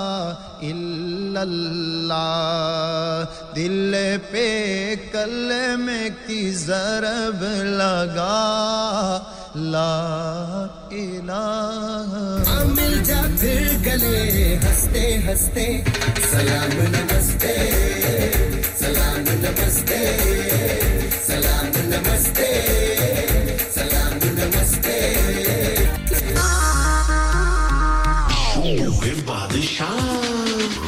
الا 0.61 1.10
اللہ 1.37 3.25
دل 3.55 3.95
پہ 4.31 4.95
کل 5.11 5.51
میں 5.79 6.09
کی 6.27 6.51
ضرب 6.53 7.43
لگا۔ 7.63 8.57
لا 9.55 10.65
الہ۔ 10.91 12.63
مل 12.65 13.03
جا 13.03 13.21
پھر 13.39 13.67
گلے 13.85 14.57
ہستے 14.57 15.17
ہستے 15.17 15.83
سلام، 16.31 16.81
نمستے۔ 16.81 17.55
سلام، 18.79 19.23
نمستے۔ 19.29 20.40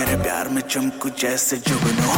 میرے 0.00 0.16
پیار 0.22 0.46
میں 0.46 0.62
چمکو 0.62 1.08
جیسے 1.08 1.56
جگنو۔ 1.56 2.12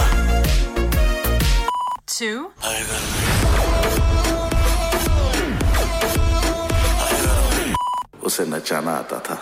اسے 8.23 8.45
نچانا 8.45 8.95
آتا 8.97 9.18
تھا۔ 9.18 9.37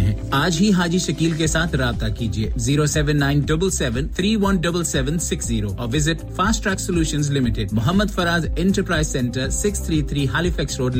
ہیں۔ 0.01 0.15
آج 0.31 0.57
ہی 0.61 0.71
حاجی 0.73 0.99
شکیل 0.99 1.31
کے 1.31 1.47
ساتھ 1.47 1.75
رابطہ 1.75 2.05
کیجیے۔ 2.05 2.51
Zero 2.55 2.85
seven 2.85 3.17
nine 3.17 3.39
double 3.39 3.69
seven 3.69 4.07
three 4.07 4.35
one 4.35 4.55
double 4.55 4.83
seven 4.83 5.19
six 5.19 5.45
zero 5.45 5.69
اور 5.77 5.87
visit 5.93 6.35
fast 6.35 6.63
track 6.63 6.79
solution 6.79 7.21
limited. 7.33 7.69
Muhammad 7.71 8.11
Faraz 8.15 8.45
enterprise 8.57 9.07
centre 9.07 9.49
six 9.49 9.79
three 9.83 10.01
three 10.01 10.27
Halifax 10.27 10.79
road 10.79 10.95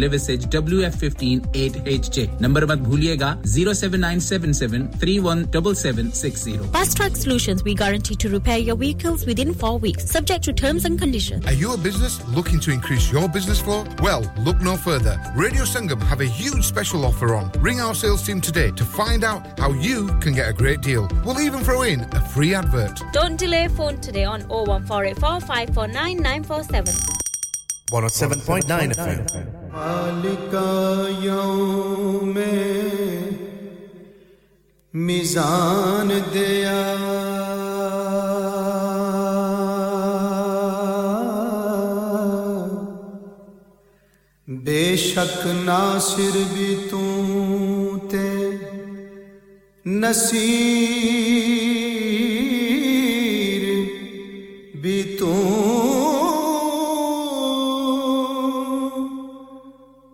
W 0.52 0.80
F 0.80 0.96
fifteen 0.96 1.40
eight 1.54 1.78
H 1.86 2.16
J. 2.16 2.26
Number 2.42 2.66
مت 2.66 2.78
بھولیے 2.78 3.16
گا۔ 3.20 3.42
Zero 3.44 3.74
seven 3.74 4.02
nine 4.02 4.20
seven 4.20 4.54
seven 4.54 4.88
three 5.00 5.20
one 5.20 5.44
double 5.44 5.76
seven 5.76 6.12
six 6.12 6.44
zero. 6.44 6.64
Fast 6.72 6.98
track 6.98 7.18
solution 7.18 7.54
we 7.66 7.74
guarantee 7.80 8.16
to 8.20 8.30
repair 8.30 8.60
your 8.60 8.78
vehicles 8.78 9.28
within 9.40 9.54
four 9.54 9.80
weeks 9.82 10.12
subject 10.12 10.46
to 10.46 10.52
terms 10.52 10.86
and 10.86 11.02
condition 11.02 11.40
Are 11.42 11.60
you 11.62 11.72
a 11.72 11.80
business 11.88 12.14
looking 12.36 12.60
to 12.60 12.72
increase 12.72 13.06
your 13.14 13.28
business 13.36 13.60
flow? 13.66 13.80
Well, 14.06 14.24
look 14.48 14.62
no 14.68 14.76
further. 14.88 15.16
Radio 15.36 15.66
Sangam 15.66 16.04
have 16.12 16.22
a 16.22 16.30
huge 16.40 16.64
special 16.64 17.06
offer 17.10 17.30
on. 17.38 17.48
Ring 17.68 17.82
our 17.86 17.96
sales 18.02 18.26
team 18.28 18.42
find 18.91 19.25
out 19.25 19.59
how 19.59 19.73
you 19.73 20.09
can 20.21 20.33
get 20.33 20.49
a 20.49 20.53
great 20.53 20.81
deal. 20.81 21.09
We'll 21.25 21.41
even 21.41 21.63
throw 21.63 21.83
in 21.83 22.01
a 22.01 22.21
free 22.21 22.55
advert. 22.55 23.03
Don't 23.13 23.37
delay 23.37 23.69
phone 23.69 24.01
today 24.01 24.25
on 24.25 24.43
01484 24.49 25.41
549 25.41 26.17
947. 26.19 26.95
107.9 27.91 28.93
FM. 28.95 29.27
میزان 34.95 36.09
دیا 36.33 36.75
بے 44.65 44.97
شک 44.97 45.47
ناصر 45.65 46.37
بھی 46.55 46.75
تو 46.91 47.99
تے 48.11 48.30
نصیر 49.86 50.42
بھی 54.82 55.04
تو 55.20 55.34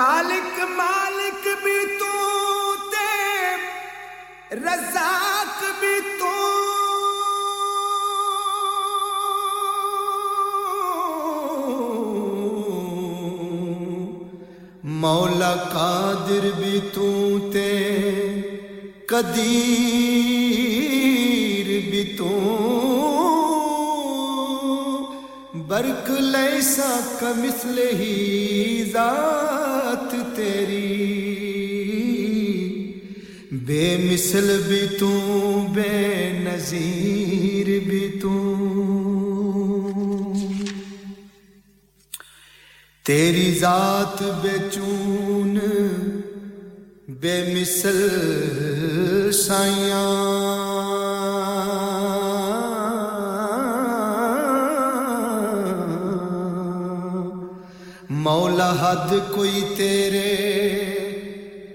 خالق 0.00 0.58
مالک 0.76 1.46
بھی 1.62 1.78
تو 1.98 2.74
تے 2.92 4.56
رزاق 4.56 5.62
بھی 5.80 5.98
تو۔ 6.18 6.30
مولا 15.02 15.54
قادر 15.72 16.48
بھی 16.58 16.80
تو 16.94 17.10
تے 17.52 17.70
قدیر 19.06 20.49
برق 25.70 26.10
لیسا 26.10 27.16
کمثل 27.20 27.78
ہی 27.78 28.84
ذات 28.92 30.36
تیری۔ 30.36 31.16
بے 33.52 33.96
مثل 34.12 34.60
بھی 34.66 34.86
تو، 34.98 35.66
بے 35.74 36.30
نظیر 36.32 37.88
بھی 37.88 38.18
تو۔ 38.22 38.54
تیری 43.04 43.54
ذات 43.60 44.22
بے 44.22 44.58
چون، 44.70 45.58
بے 47.08 47.54
مثل 47.54 48.08
سائیاں۔ 49.32 50.99
بعد 58.90 59.12
کوئی 59.34 59.60
تیرے 59.76 60.30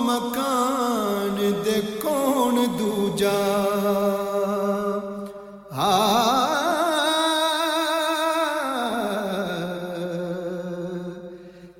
مکان 0.00 1.38
دے 1.64 1.78
کون 2.02 2.56
دوجا؟ 2.78 3.40
آ 5.70 5.90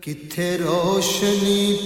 کتھے 0.01 0.49
روشنی 0.59 1.82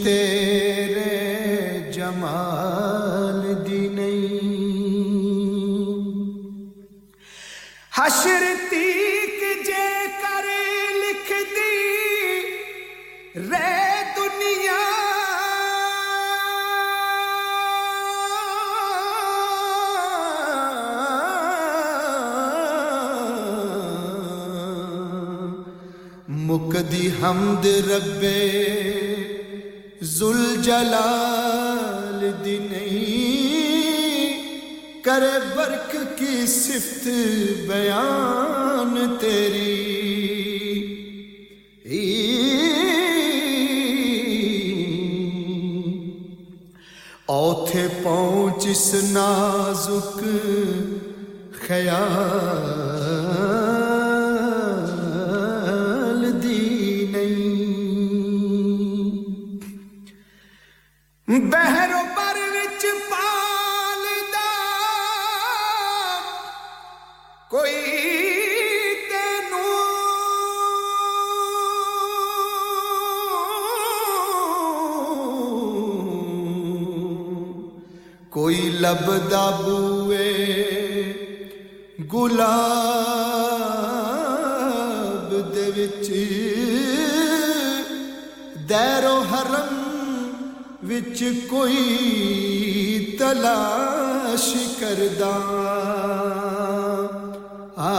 دی 26.96 27.11
حمد 27.22 27.66
رب 27.66 28.24
زلجلال 30.00 32.30
دی 32.44 32.59
نہیں۔ 32.59 34.42
کرے 35.02 35.56
برق 35.56 35.96
کی 36.16 36.46
صفت 36.46 37.09
بیان 37.66 39.16
تیری۔ 39.20 39.82
اوتھے 47.26 47.88
پہنچ 48.02 48.66
اس 48.66 48.94
نازک 48.94 50.24
خیال۔ 51.68 53.75
ਬਹਿਰ 61.46 61.92
ਪਰ 62.16 62.38
ਵਿੱਚ 62.50 62.87
ਪਾਲਦਾ। 63.11 64.48
ਕੋਈ 67.50 67.74
ਤੈਨੂੰ 69.11 69.74
ਕੋਈ 78.30 78.70
ਲੱਭਦਾ 78.80 79.44
ਬੂਏ 79.50 80.28
ਗੁਲਾਬ 82.00 82.46
ਦੇ 85.52 85.70
ਵਿੱਚ। 85.70 86.06
ਦੈਰੋ 88.68 89.16
ਹਰਮ 89.22 89.75
وچ 90.88 91.22
کوئی 91.49 93.16
تلاش 93.18 94.53
کردا 94.81 95.33
آ 97.77 97.94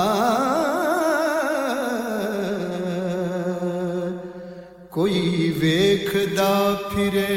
کوئی 4.90 5.52
ویکھدا 5.60 6.54
پھرے 6.90 7.36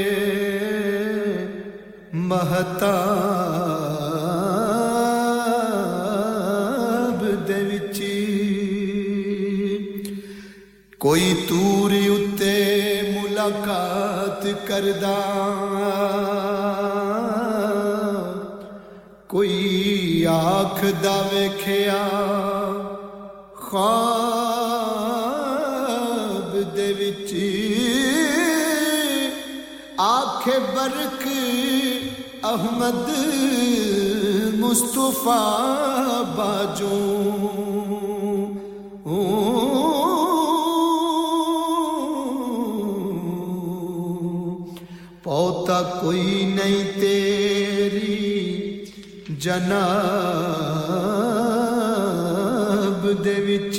مہتاب 2.12 3.20
کوئی 10.98 11.32
تور 11.48 11.90
اتے 11.90 12.56
ملاقات 13.14 13.89
کردہ 14.80 15.14
کوئی 19.26 20.26
آخ 20.26 20.80
دیکھیا 21.02 21.98
خواب 23.56 24.00
دے 26.76 26.88
وچ 27.00 27.32
آخ 29.98 30.48
برق 30.74 31.26
احمد 32.44 33.08
مصطفیٰ 34.60 35.44
باجوں 36.36 37.79
کوئی 46.00 46.44
نہیں 46.46 46.84
تیری 47.00 48.16
جناب 49.40 49.90
دے 53.24 53.36
وچ 53.46 53.78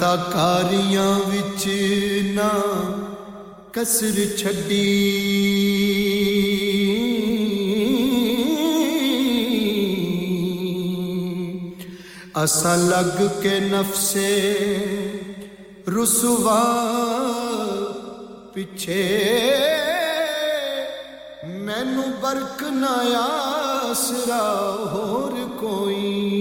تاکاریاں 0.00 1.08
وچ 1.28 1.66
نہ 2.34 2.50
کسر 3.72 4.18
چھڈی 4.36 4.86
اسا 12.42 12.74
لگ 12.76 13.20
کے 13.42 13.58
نفس 13.62 14.16
رسوا 15.96 16.62
پیچھے 18.54 19.02
مینو 21.66 22.10
برق 22.20 22.62
نہ 22.72 22.96
آسرا 23.18 24.42
ہور 24.92 25.32
کوئی 25.60 26.39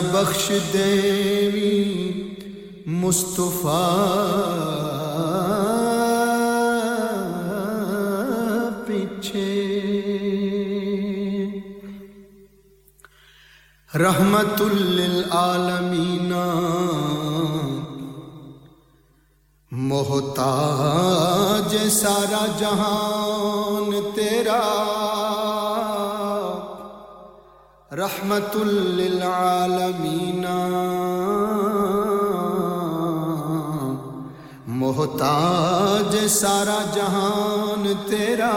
بخش 0.00 0.52
دیوی 0.72 2.34
مصطفیٰ 2.86 3.96
پیچھے۔ 8.86 9.54
رحمت 13.94 14.62
للعالمین 14.74 16.32
محتاج 19.70 21.90
سارا 21.90 22.46
جہان 22.58 23.90
تیرا۔ 24.14 25.07
رحمت 27.98 28.56
للعالمین۔ 28.56 30.44
محتاج 34.66 36.26
سارا 36.26 36.78
جہان 36.94 37.92
تیرا، 38.10 38.52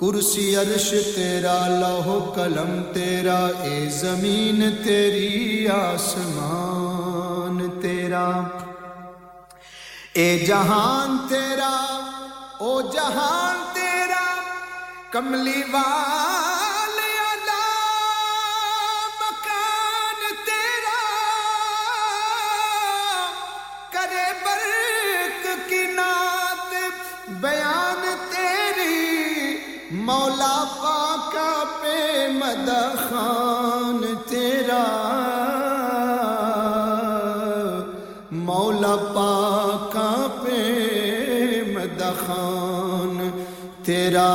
کرسی 0.00 0.56
عرش 0.56 0.92
تیرا 1.14 1.58
لہو 1.68 2.18
قلم 2.34 2.80
تیرا، 2.92 3.38
اے 3.62 3.88
زمین 3.90 4.70
تیری، 4.84 5.68
آسمان 5.68 7.66
تیرا۔ 7.82 8.28
اے 10.12 10.38
جہان 10.38 11.16
تیرا، 11.28 11.74
او 12.58 12.80
جہان 12.82 13.64
تیرا، 13.74 14.24
کملی 15.10 15.62
وار 15.72 16.45
مولا 30.06 30.56
پاکا 30.80 31.52
پہ 31.80 32.26
مدخان 32.32 34.02
تیرا 34.28 34.82
مولا 38.46 38.94
پاکا 39.14 40.10
پہ 40.42 40.60
مدخان 41.72 43.30
تیرا 43.84 44.28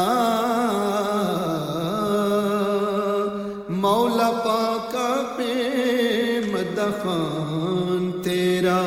مولا 3.84 4.30
پاکا 4.43 5.09
پہ 5.38 5.53
مدخان 6.51 8.11
تیرا 8.24 8.82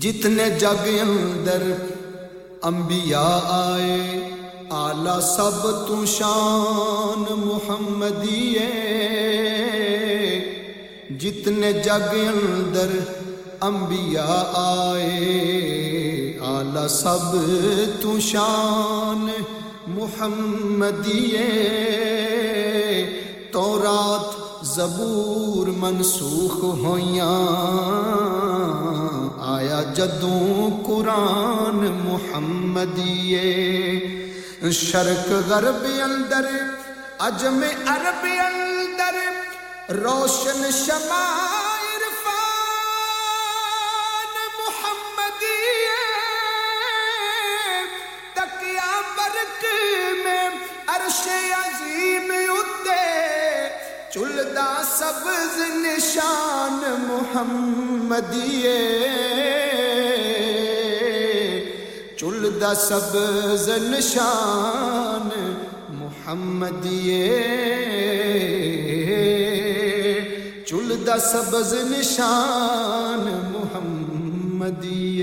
جتنے 0.00 0.50
جگ 0.58 0.88
اندر 1.00 1.72
انبیاء 2.66 3.40
آئے 3.48 3.98
آلہ 4.74 5.18
سب 5.22 5.60
تو 5.88 6.04
شان 6.08 7.24
محمدی 7.40 8.56
جتنے 11.20 11.72
جگ 11.74 12.14
اندر 12.16 12.96
انبیاء 13.66 14.42
آئے 14.62 16.32
آلہ 16.46 16.86
سب 16.90 17.36
تو 18.02 18.18
شان 18.22 19.28
محمدی 19.94 21.36
تو 23.52 23.66
رات 23.84 24.34
زبور 24.66 25.66
منسوخ 25.78 26.62
ہویاں 26.84 27.34
آیا 29.56 29.80
جدوں 29.96 30.70
قرآن 30.86 31.76
محمدی 32.06 33.36
شرق 34.78 35.28
غرب 35.48 35.84
اندر 36.04 36.46
اجم 37.26 37.62
عرب 37.92 38.24
اندر، 38.24 39.16
روشن 39.88 40.60
شمع 40.80 41.20
عرفان 41.84 42.34
محمدی 44.58 45.62
تکیا 48.34 48.92
برق 49.16 49.64
میں 50.24 50.48
عرش 50.96 51.22
عظیم 51.60 52.30
اتے 52.30 52.45
چلدا 54.16 54.82
سبز 54.98 55.56
نشان 55.84 56.80
محمدی 57.08 58.62
چلدا 62.16 62.74
سبز 62.74 63.68
نشان 63.68 65.30
محمدی 66.00 67.28
چلدا 70.64 71.18
سبز 71.18 71.74
نشان 71.92 73.24
محمدی 73.52 75.22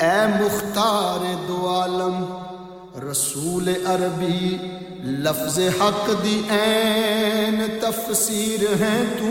اے 0.00 0.26
مختار 0.40 1.24
دو 1.48 1.66
عالم، 1.66 2.24
رسول 3.10 3.68
عربی 3.68 4.71
لفظ 5.02 5.58
حق 5.58 6.10
دی 6.24 6.42
این 6.48 7.66
تفسیر 7.80 8.62
ہے 8.80 9.02
تو۔ 9.18 9.30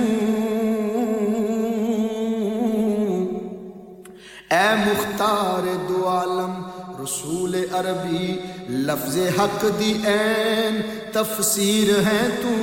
اے 4.52 4.76
مختار 4.86 5.88
دو 5.90 6.08
عالم 6.08 6.62
رسول 7.04 7.56
عربی، 7.72 8.38
لفظ 8.70 9.18
حق 9.18 9.66
دی 9.80 9.94
این 10.04 10.82
تفسیر 11.12 12.00
ہے 12.00 12.28
تو۔ 12.42 12.54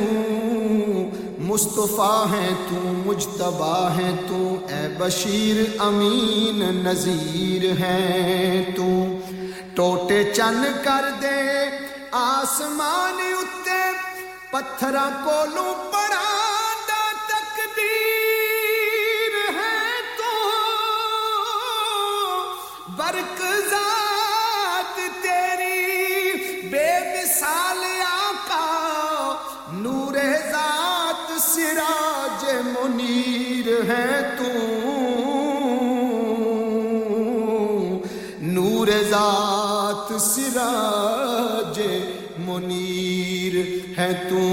مصطفیٰ 1.38 2.26
ہے 2.26 2.48
تو 2.68 2.92
مجتبہ 3.06 3.90
ہے 3.96 4.10
تو۔ 4.26 4.56
اے 4.68 4.88
بشیر 4.98 5.76
امین 5.78 6.84
نذیر 6.84 7.80
ہے 7.80 8.64
تو۔ 8.76 9.18
ٹوٹے 9.74 10.24
چن 10.34 10.62
کر 10.84 11.04
دے 11.22 11.68
آسمان 12.12 13.18
اتے 13.32 13.80
پتھر 14.50 14.96
کولوں 15.24 15.72
پڑا 15.92 16.28
تکبیر 17.28 18.46
ہے 19.56 19.90
تو 20.18 20.32
برق 22.96 23.42
ذات 23.70 24.96
تیری 25.22 26.68
بے 26.70 26.88
مثال 27.08 27.84
آقا 28.06 28.66
نور 29.74 30.14
ذات 30.50 31.40
سراج 31.42 32.44
منیر 32.66 33.68
ہے 33.88 34.10
تو 34.38 34.52
نور 38.48 38.88
ذات 39.10 40.20
سراج 40.22 41.27
ہے 44.08 44.12
تو 44.28 44.44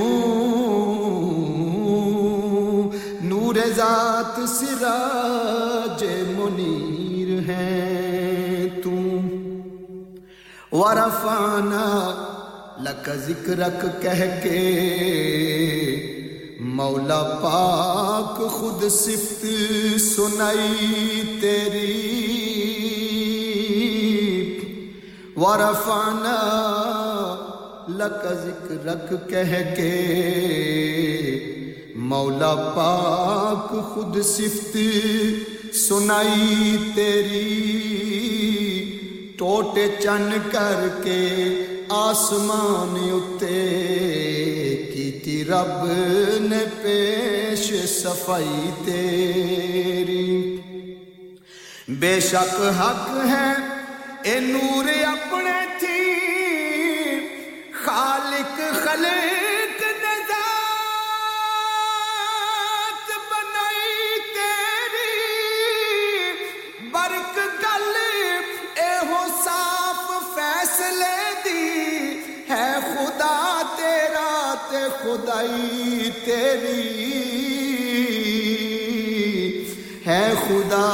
نور 3.21 3.55
ذات 3.75 4.39
سراج 4.49 6.03
منیر 6.37 7.29
ہے 7.47 8.67
تو 8.83 8.95
ورفانا 10.77 11.85
لک 12.79 13.09
ذکرک 13.27 13.85
کہہ 14.01 14.23
کے 14.43 14.59
مولا 16.75 17.21
پاک 17.41 18.39
خود 18.51 18.83
صفت 18.91 19.45
سنائی 20.01 21.21
تیری 21.41 21.93
ورفانا 25.37 26.35
لک 27.97 28.23
ذکرک 28.37 29.11
کہہ 29.29 29.75
کے 29.75 29.91
مولا 32.05 32.53
پاک 32.75 33.69
خود 33.85 34.17
صفت 34.25 34.77
سنائی 35.77 36.77
تیری 36.95 37.43
ٹوٹے 39.39 39.87
چن 39.99 40.29
کر 40.51 40.87
کے 41.03 41.21
آسمان 41.93 42.95
اتے 43.11 43.61
کیتی 44.93 45.43
رب 45.45 45.85
نے 46.41 46.63
پیش 46.81 47.71
صفائی 47.91 48.71
تیری 48.85 50.27
بے 51.99 52.19
شک 52.23 52.59
حق 52.79 53.09
ہے 53.25 53.49
اے 54.23 54.39
نور 54.41 54.87
اپنے 55.05 55.59
تھی 55.79 55.94
خالق 57.85 58.57
خلق 58.57 59.81
نے 59.81 60.23
بنائی 63.29 64.19
تیری۔ 64.33 65.13
برق 66.91 67.37
گل 67.37 67.95
اے 68.75 68.97
ہو 69.07 69.25
صاف 69.43 70.35
فیصلے 70.35 71.33
دی۔ 71.45 72.19
ہے 72.49 72.73
خدا 72.81 73.61
تیرا 73.75 74.53
تے 74.69 74.83
خدائی 75.03 76.09
تیری۔ 76.25 77.05
ہے 80.05 80.33
خدا 80.47 80.89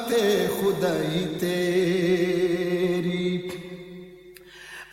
تے 0.07 0.47
خدائی 0.59 1.25
تیری۔ 1.39 3.49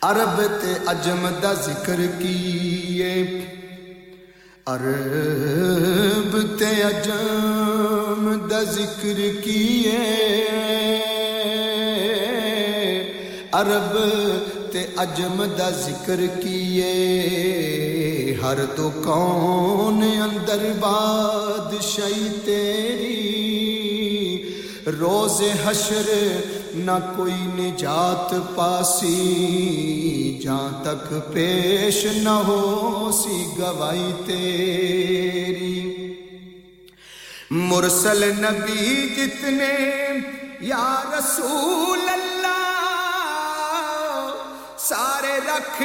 عرب 0.01 0.41
تے 0.61 0.73
عجم 0.87 1.27
دا 1.43 1.53
ذکر 1.53 2.01
کیے۔ 2.19 3.23
عرب 4.65 6.59
تے 6.59 6.65
عجم 6.65 8.47
دا 8.49 8.63
ذکر 8.63 9.19
کیے۔ 9.43 9.97
عرب 13.51 13.97
تے 14.71 14.85
عجم 14.97 15.43
دا 15.57 15.69
ذکر 15.69 16.19
کیے۔ 16.41 17.76
ہر 18.43 18.57
دو 18.77 18.89
کون 19.03 20.03
اندر 20.03 20.73
بادشاہی 20.79 22.27
تیری؟ 22.45 23.23
روز 24.99 25.41
حشر 25.65 26.09
نہ 26.73 26.91
کوئی 27.15 27.33
نجات 27.33 28.33
پاسی، 28.55 30.39
جہاں 30.43 30.83
تک 30.83 31.33
پیش 31.33 32.05
نہ 32.05 32.35
ہو 32.47 33.11
سی 33.13 33.45
گوائی 33.59 34.11
تیری۔ 34.25 35.81
مرسل 37.51 38.31
نبی 38.37 39.07
جتنے، 39.17 39.75
یا 40.61 41.03
رسول 41.19 42.09
اللہ، 42.09 42.67
سارے 44.77 45.39
رکھ 45.47 45.81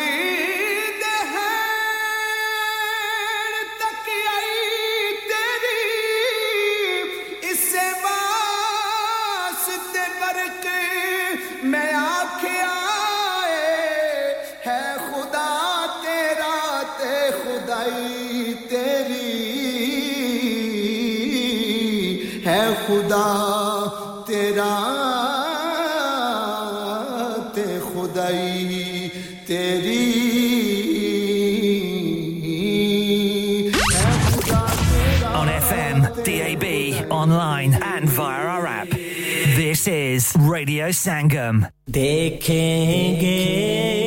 Sangam. 40.92 41.70
They 41.86 42.38
can't 42.38 43.20
get 43.20 44.01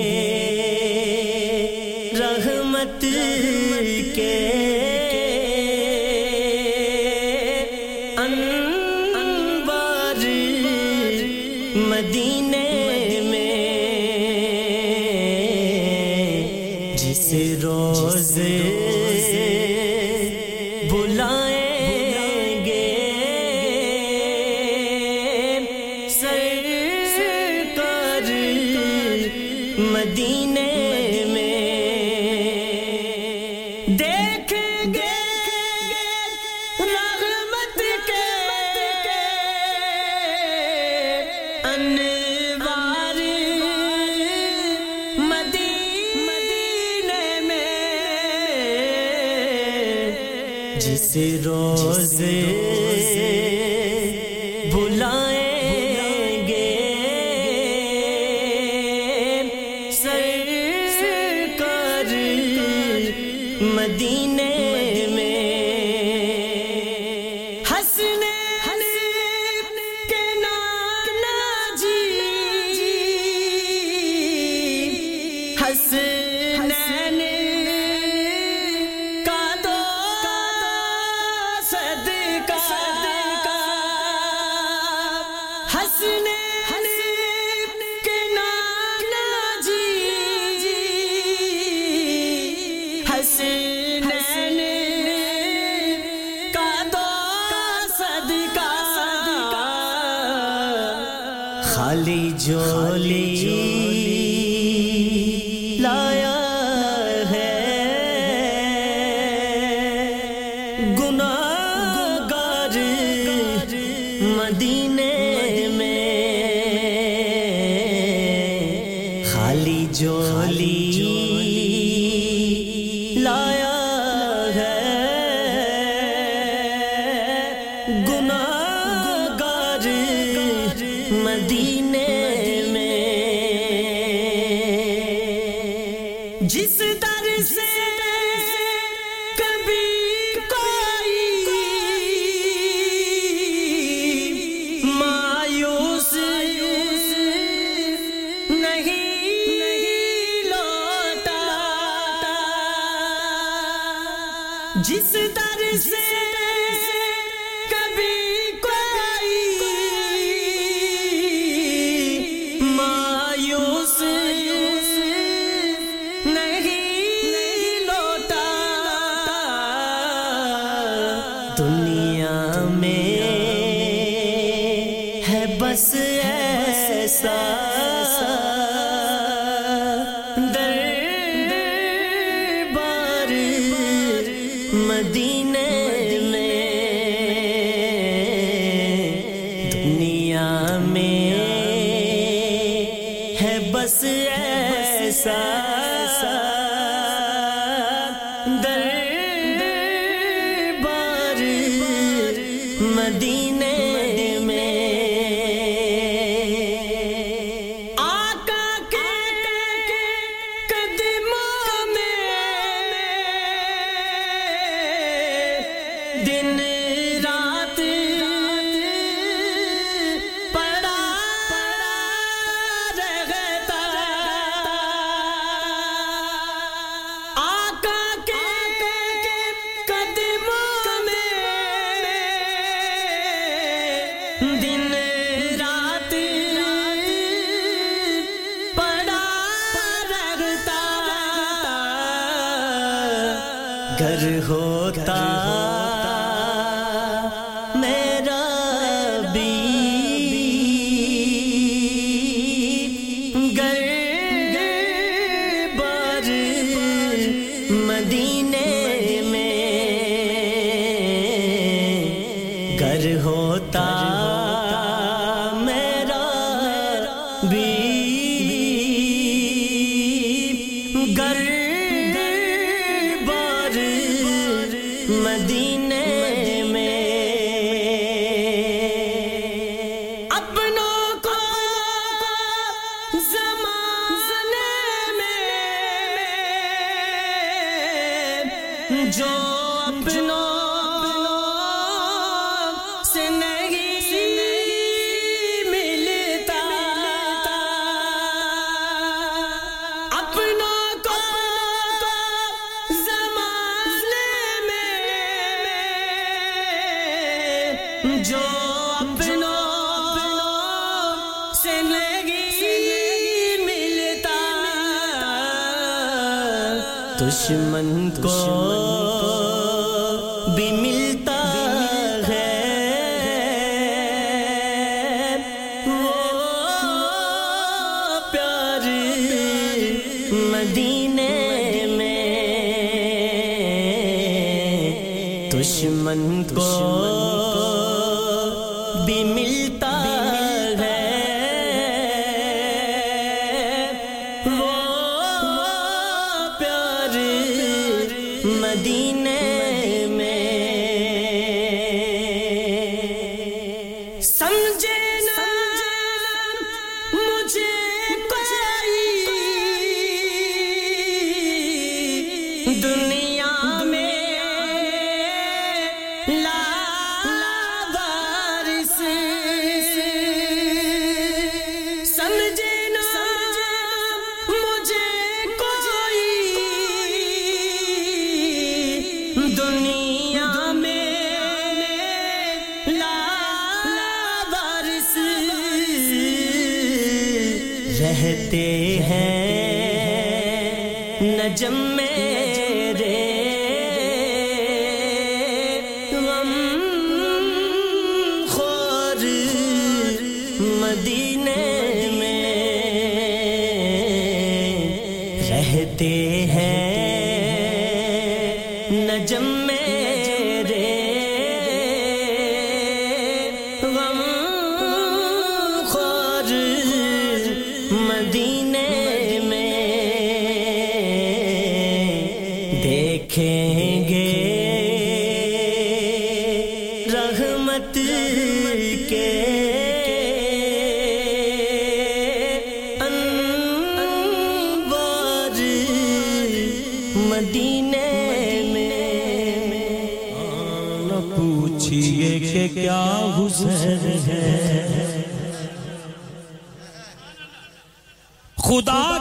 دشمن 317.28 318.10
کو 318.22 318.85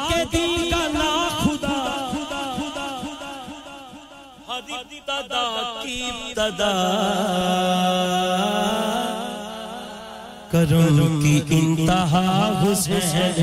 کے 0.09 0.23
دل 0.33 0.71
کا 0.71 0.87
نا 0.93 1.29
خدا۔ 1.43 1.81
ہری 4.49 5.01
تدا 5.05 5.73
کی 5.83 6.03
تدا 6.35 6.73
کرم 10.51 11.23
کی 11.23 11.41
انتہا 11.51 12.63
حسین 12.63 13.43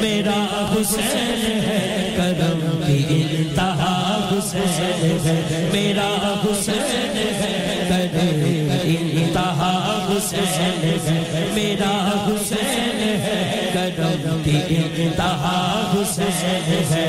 میرا 0.00 0.38
حسین 0.72 1.60
ہے۔ 1.60 2.14
کرم 2.16 2.82
کی 2.86 3.22
انتہا 3.30 3.94
حسین 4.32 5.68
میرا 5.72 6.34
حسین 6.44 7.16
ہے۔ 7.16 7.69
انتہا 8.02 9.70
حسین 10.08 11.06
ہے 11.06 11.44
میرا 11.54 11.92
حسین 12.26 13.00
ہے 13.22 13.70
کرم 13.74 14.42
کی 14.44 14.56
انتہا 14.68 15.58
حسین 15.94 16.72
ہے 16.90 17.04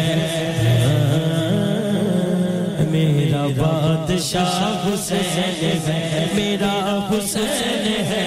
میرا 2.92 3.46
بادشاہ 3.58 4.58
حسین 4.86 5.64
ہے 5.88 6.26
میرا 6.36 6.74
حسین 7.12 7.88
ہے 8.10 8.26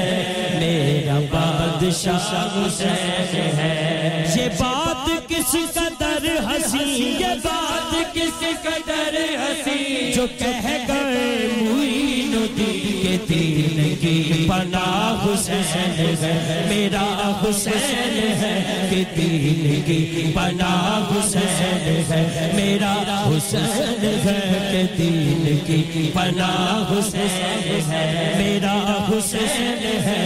میرا 0.59 1.19
بادشاہ 1.31 2.31
حسین 2.57 3.59
ہے 3.59 4.25
یہ 4.37 4.49
بات 4.59 5.24
کس 5.45 5.75
قدر 5.75 6.27
حسین 6.47 6.89
یہ 7.21 7.35
بات، 7.45 8.15
کس 8.15 8.41
قدر 8.63 9.17
حسین 9.41 10.13
جو 10.15 10.27
کہہ 10.39 10.69
گئے 10.89 11.49
معین 11.61 12.35
الدین 12.35 13.03
کے 13.03 13.17
دین 13.29 13.95
کی 14.01 14.47
پناہ 14.49 15.25
حسین 15.25 16.21
ہے، 16.21 16.65
میرا 16.69 17.05
حسین 17.43 18.17
ہے 18.41 18.89
کہ 18.91 19.03
دین 19.17 19.83
کی 19.87 20.33
پناہ 20.35 21.11
حسین 21.11 22.05
ہے، 22.11 22.51
میرا 22.55 22.95
حسین 23.29 24.05
ہے 24.25 24.39
کہ 24.73 24.83
دین 24.99 25.59
کی 25.67 26.11
پناہ 26.15 26.93
حسین 26.93 27.91
ہے، 27.91 28.33
میرا 28.39 28.77
حسین 29.11 29.85
ہے، 30.07 30.21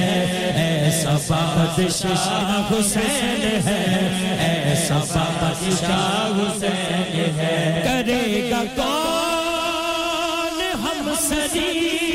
ایسا 0.56 1.16
بادشاہ 1.28 2.72
حسین 2.72 3.66
ہے 3.66 4.67
ایسا 4.90 5.22
بادشاہ 5.40 6.38
حسین 6.38 7.38
ہے۔ 7.38 7.82
کرے 7.84 8.50
گا 8.50 8.62
کون 8.76 10.60
ہم 10.84 11.10
سری 11.20 12.07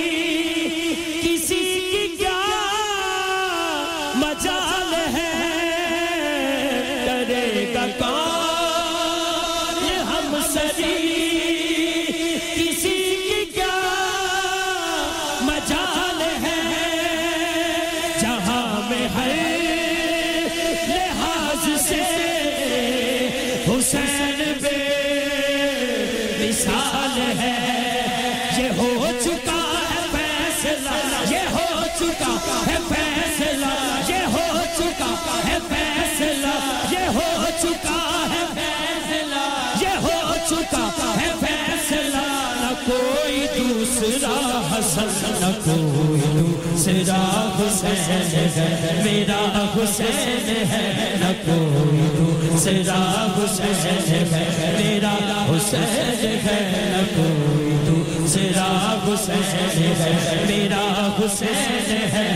دوسرا 46.86 47.18
حسین 47.58 48.50
ہے، 48.56 49.02
میرا 49.04 49.68
حسین 49.76 50.66
ہے، 50.72 51.14
نہ 51.20 51.32
کوئی 51.46 52.08
دوسرا 52.18 52.98
حسین 53.38 54.10
ہے، 54.10 54.74
میرا 54.78 55.14
حسین 55.50 56.36
ہے، 56.46 56.58
نہ 56.92 57.04
کوئی 57.14 57.72
دوسرا 57.88 58.68
حسین 59.06 59.94
ہے، 60.00 60.44
میرا 60.48 60.84
حسین 61.20 62.12
ہے، 62.14 62.28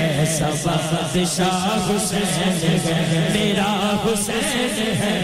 ایسا 0.00 0.50
بادشاہ 0.64 1.78
حسین 1.90 2.58
ہے، 2.86 3.28
میرا 3.34 3.70
حسین 4.06 4.92
ہے، 5.02 5.14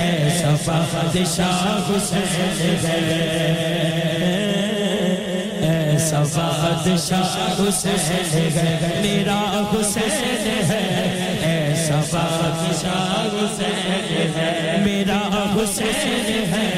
ایسا 0.00 0.54
بادشاہ 0.66 1.80
حسین 1.90 2.84
ہے۔ 2.84 4.47
ایسا 6.08 6.22
بادشاہ 6.22 7.60
حسین 7.60 8.56
ہے۔ 8.56 9.00
میرا 9.02 9.40
حسین 9.72 10.64
ہے۔ 10.70 11.38
ایسا 11.42 12.00
بادشاہ 12.12 13.26
حسین 13.34 14.32
ہے۔ 14.36 14.76
میرا 14.84 15.54
حسین 15.54 16.52
ہے۔ 16.52 16.70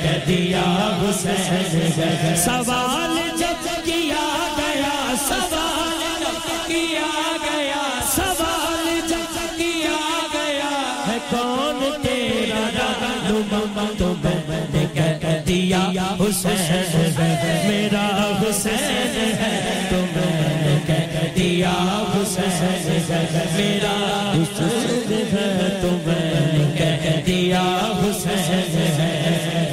کہہ 0.03 0.25
دیا 0.27 0.63
حسین 1.01 2.35
سوال 2.43 3.17
جب 3.39 3.67
کیا 3.85 4.25
گیا، 4.57 5.13
سوال 5.27 6.01
جب 6.19 6.49
کیا 6.67 7.11
گیا، 7.43 7.83
سوال 8.15 8.99
جب 9.09 9.37
کیا 9.57 9.97
گیا۔ 10.33 10.71
ہے 11.07 11.17
کون 11.29 11.79
تیرا 12.03 12.63
رہنما 13.01 13.85
تو 13.97 14.13
میں 14.23 14.65
نے 14.73 14.85
کہہ 14.93 15.41
دیا 15.47 15.81
حسین؟ 16.19 17.21
میرا 17.67 18.07
حسین 18.41 19.33
ہے 19.41 19.87
تو 19.89 20.05
میں 20.15 20.53
نے 20.61 20.77
کہہ 20.87 21.27
دیا 21.35 21.73
حسین 22.13 22.89
میرا 23.55 23.95
حسین 24.35 25.11
ہے 25.33 25.69
تو 25.81 25.91
میں 26.05 26.31
نے 26.53 26.71
کہہ 26.77 27.21
دیا 27.27 27.63
حسین 28.01 28.77
ہے۔ 28.99 29.72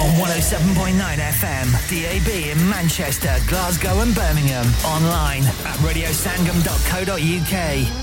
On 0.00 0.10
107.9 0.16 1.20
FM, 1.38 1.68
DAB 1.90 2.28
in 2.52 2.60
Manchester, 2.68 3.34
Glasgow 3.48 4.00
and 4.00 4.14
Birmingham. 4.14 4.66
Online 4.84 5.44
at 5.70 5.76
radiosangam.co.uk 5.86 7.54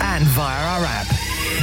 and 0.01 0.23
via 0.37 0.63
our 0.73 0.85
app. 0.85 1.07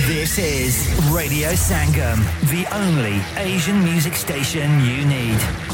This 0.07 0.39
is 0.39 0.95
Radio 1.13 1.51
Sangam, 1.51 2.19
the 2.51 2.67
only 2.75 3.21
Asian 3.37 3.83
music 3.83 4.15
station 4.17 4.81
you 4.81 5.05
need. 5.05 5.74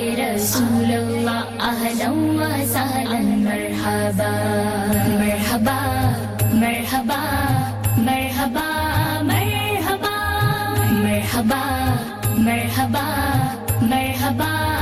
رسول 0.41 0.91
اللہ 0.93 1.63
اہلا 1.65 2.09
و 2.11 2.45
سہلا 2.71 3.17
مرحبا. 3.43 4.29
مرحبا 5.19 5.77
مرحبا 6.53 7.19
مرحبا 7.97 8.65
مرحبا. 9.21 10.15
مرحبا 10.91 11.61
مرحبا 12.37 13.05
مرحبا. 13.81 14.80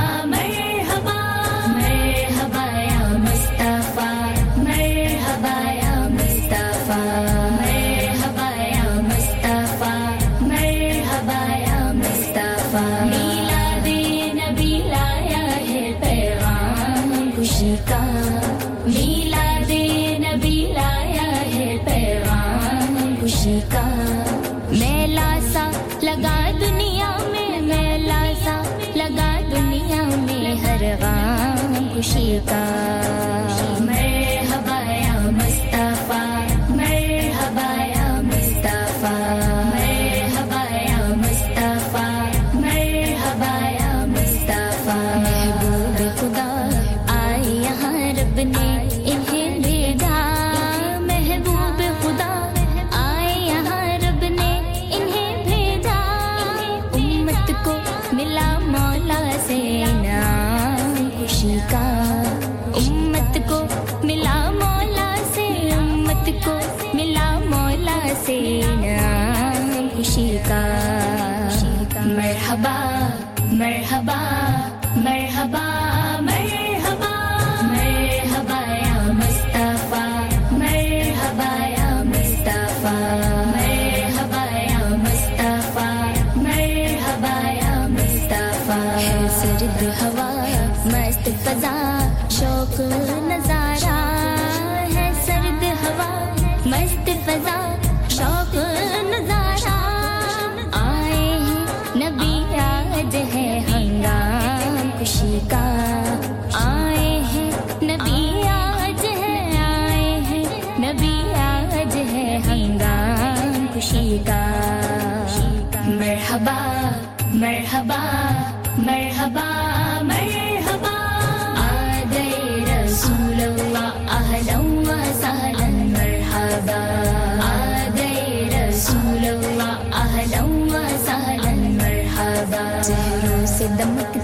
kita 32.40 33.09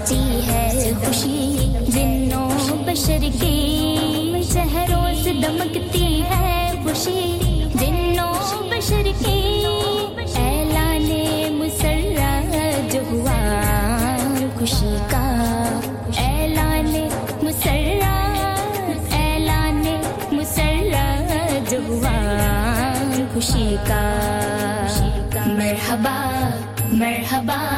مچی 0.07 0.39
ہے 0.47 0.91
خوشی 1.05 1.73
جنوں 1.87 2.77
بشر 2.85 3.23
کی 3.41 4.41
شہروں 4.53 5.23
سے 5.23 5.33
دمکتی 5.33 6.21
ہے 6.21 6.71
خوشی۔ 6.83 7.23
جنوں 7.73 8.69
بشر 8.69 9.09
کی 9.19 9.61
جو 9.61 9.79
خوشی 14.59 14.95
کا 15.09 15.25
اعلان 16.17 16.93
خوشی 23.33 23.75
کا 23.87 24.01
مرحبا 25.47 26.17
مرحبا۔ 26.91 27.76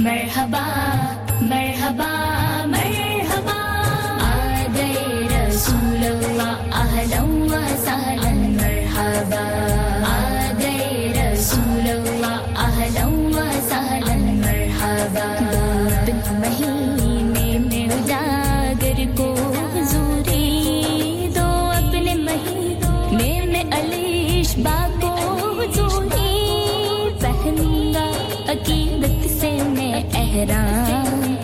مرحبا 0.00 0.64
مرحبا۔ 1.42 2.39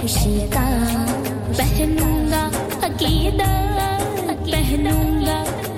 خوشی 0.07 0.47
کا 0.53 0.61
پہنوں 1.57 2.31
گا 2.31 2.43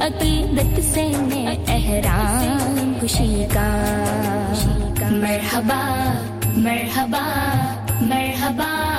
عقیدت 0.06 0.80
سے 0.84 1.06
خوشی 3.00 3.44
کا 3.54 3.68
مرحبا 5.00 5.80
مرحبا 6.56 7.24
مرحبا 8.00 8.97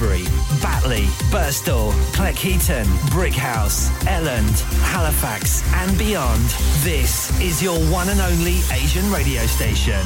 Batley, 0.00 1.04
Birstall, 1.30 1.92
Cleckheaton, 2.14 2.86
Brickhouse, 3.10 3.90
Elland, 4.06 4.60
Halifax, 4.80 5.62
and 5.74 5.98
beyond. 5.98 6.48
This 6.82 7.38
is 7.38 7.62
your 7.62 7.78
one 7.90 8.08
and 8.08 8.20
only 8.20 8.60
Asian 8.72 9.10
radio 9.12 9.44
station. 9.44 10.00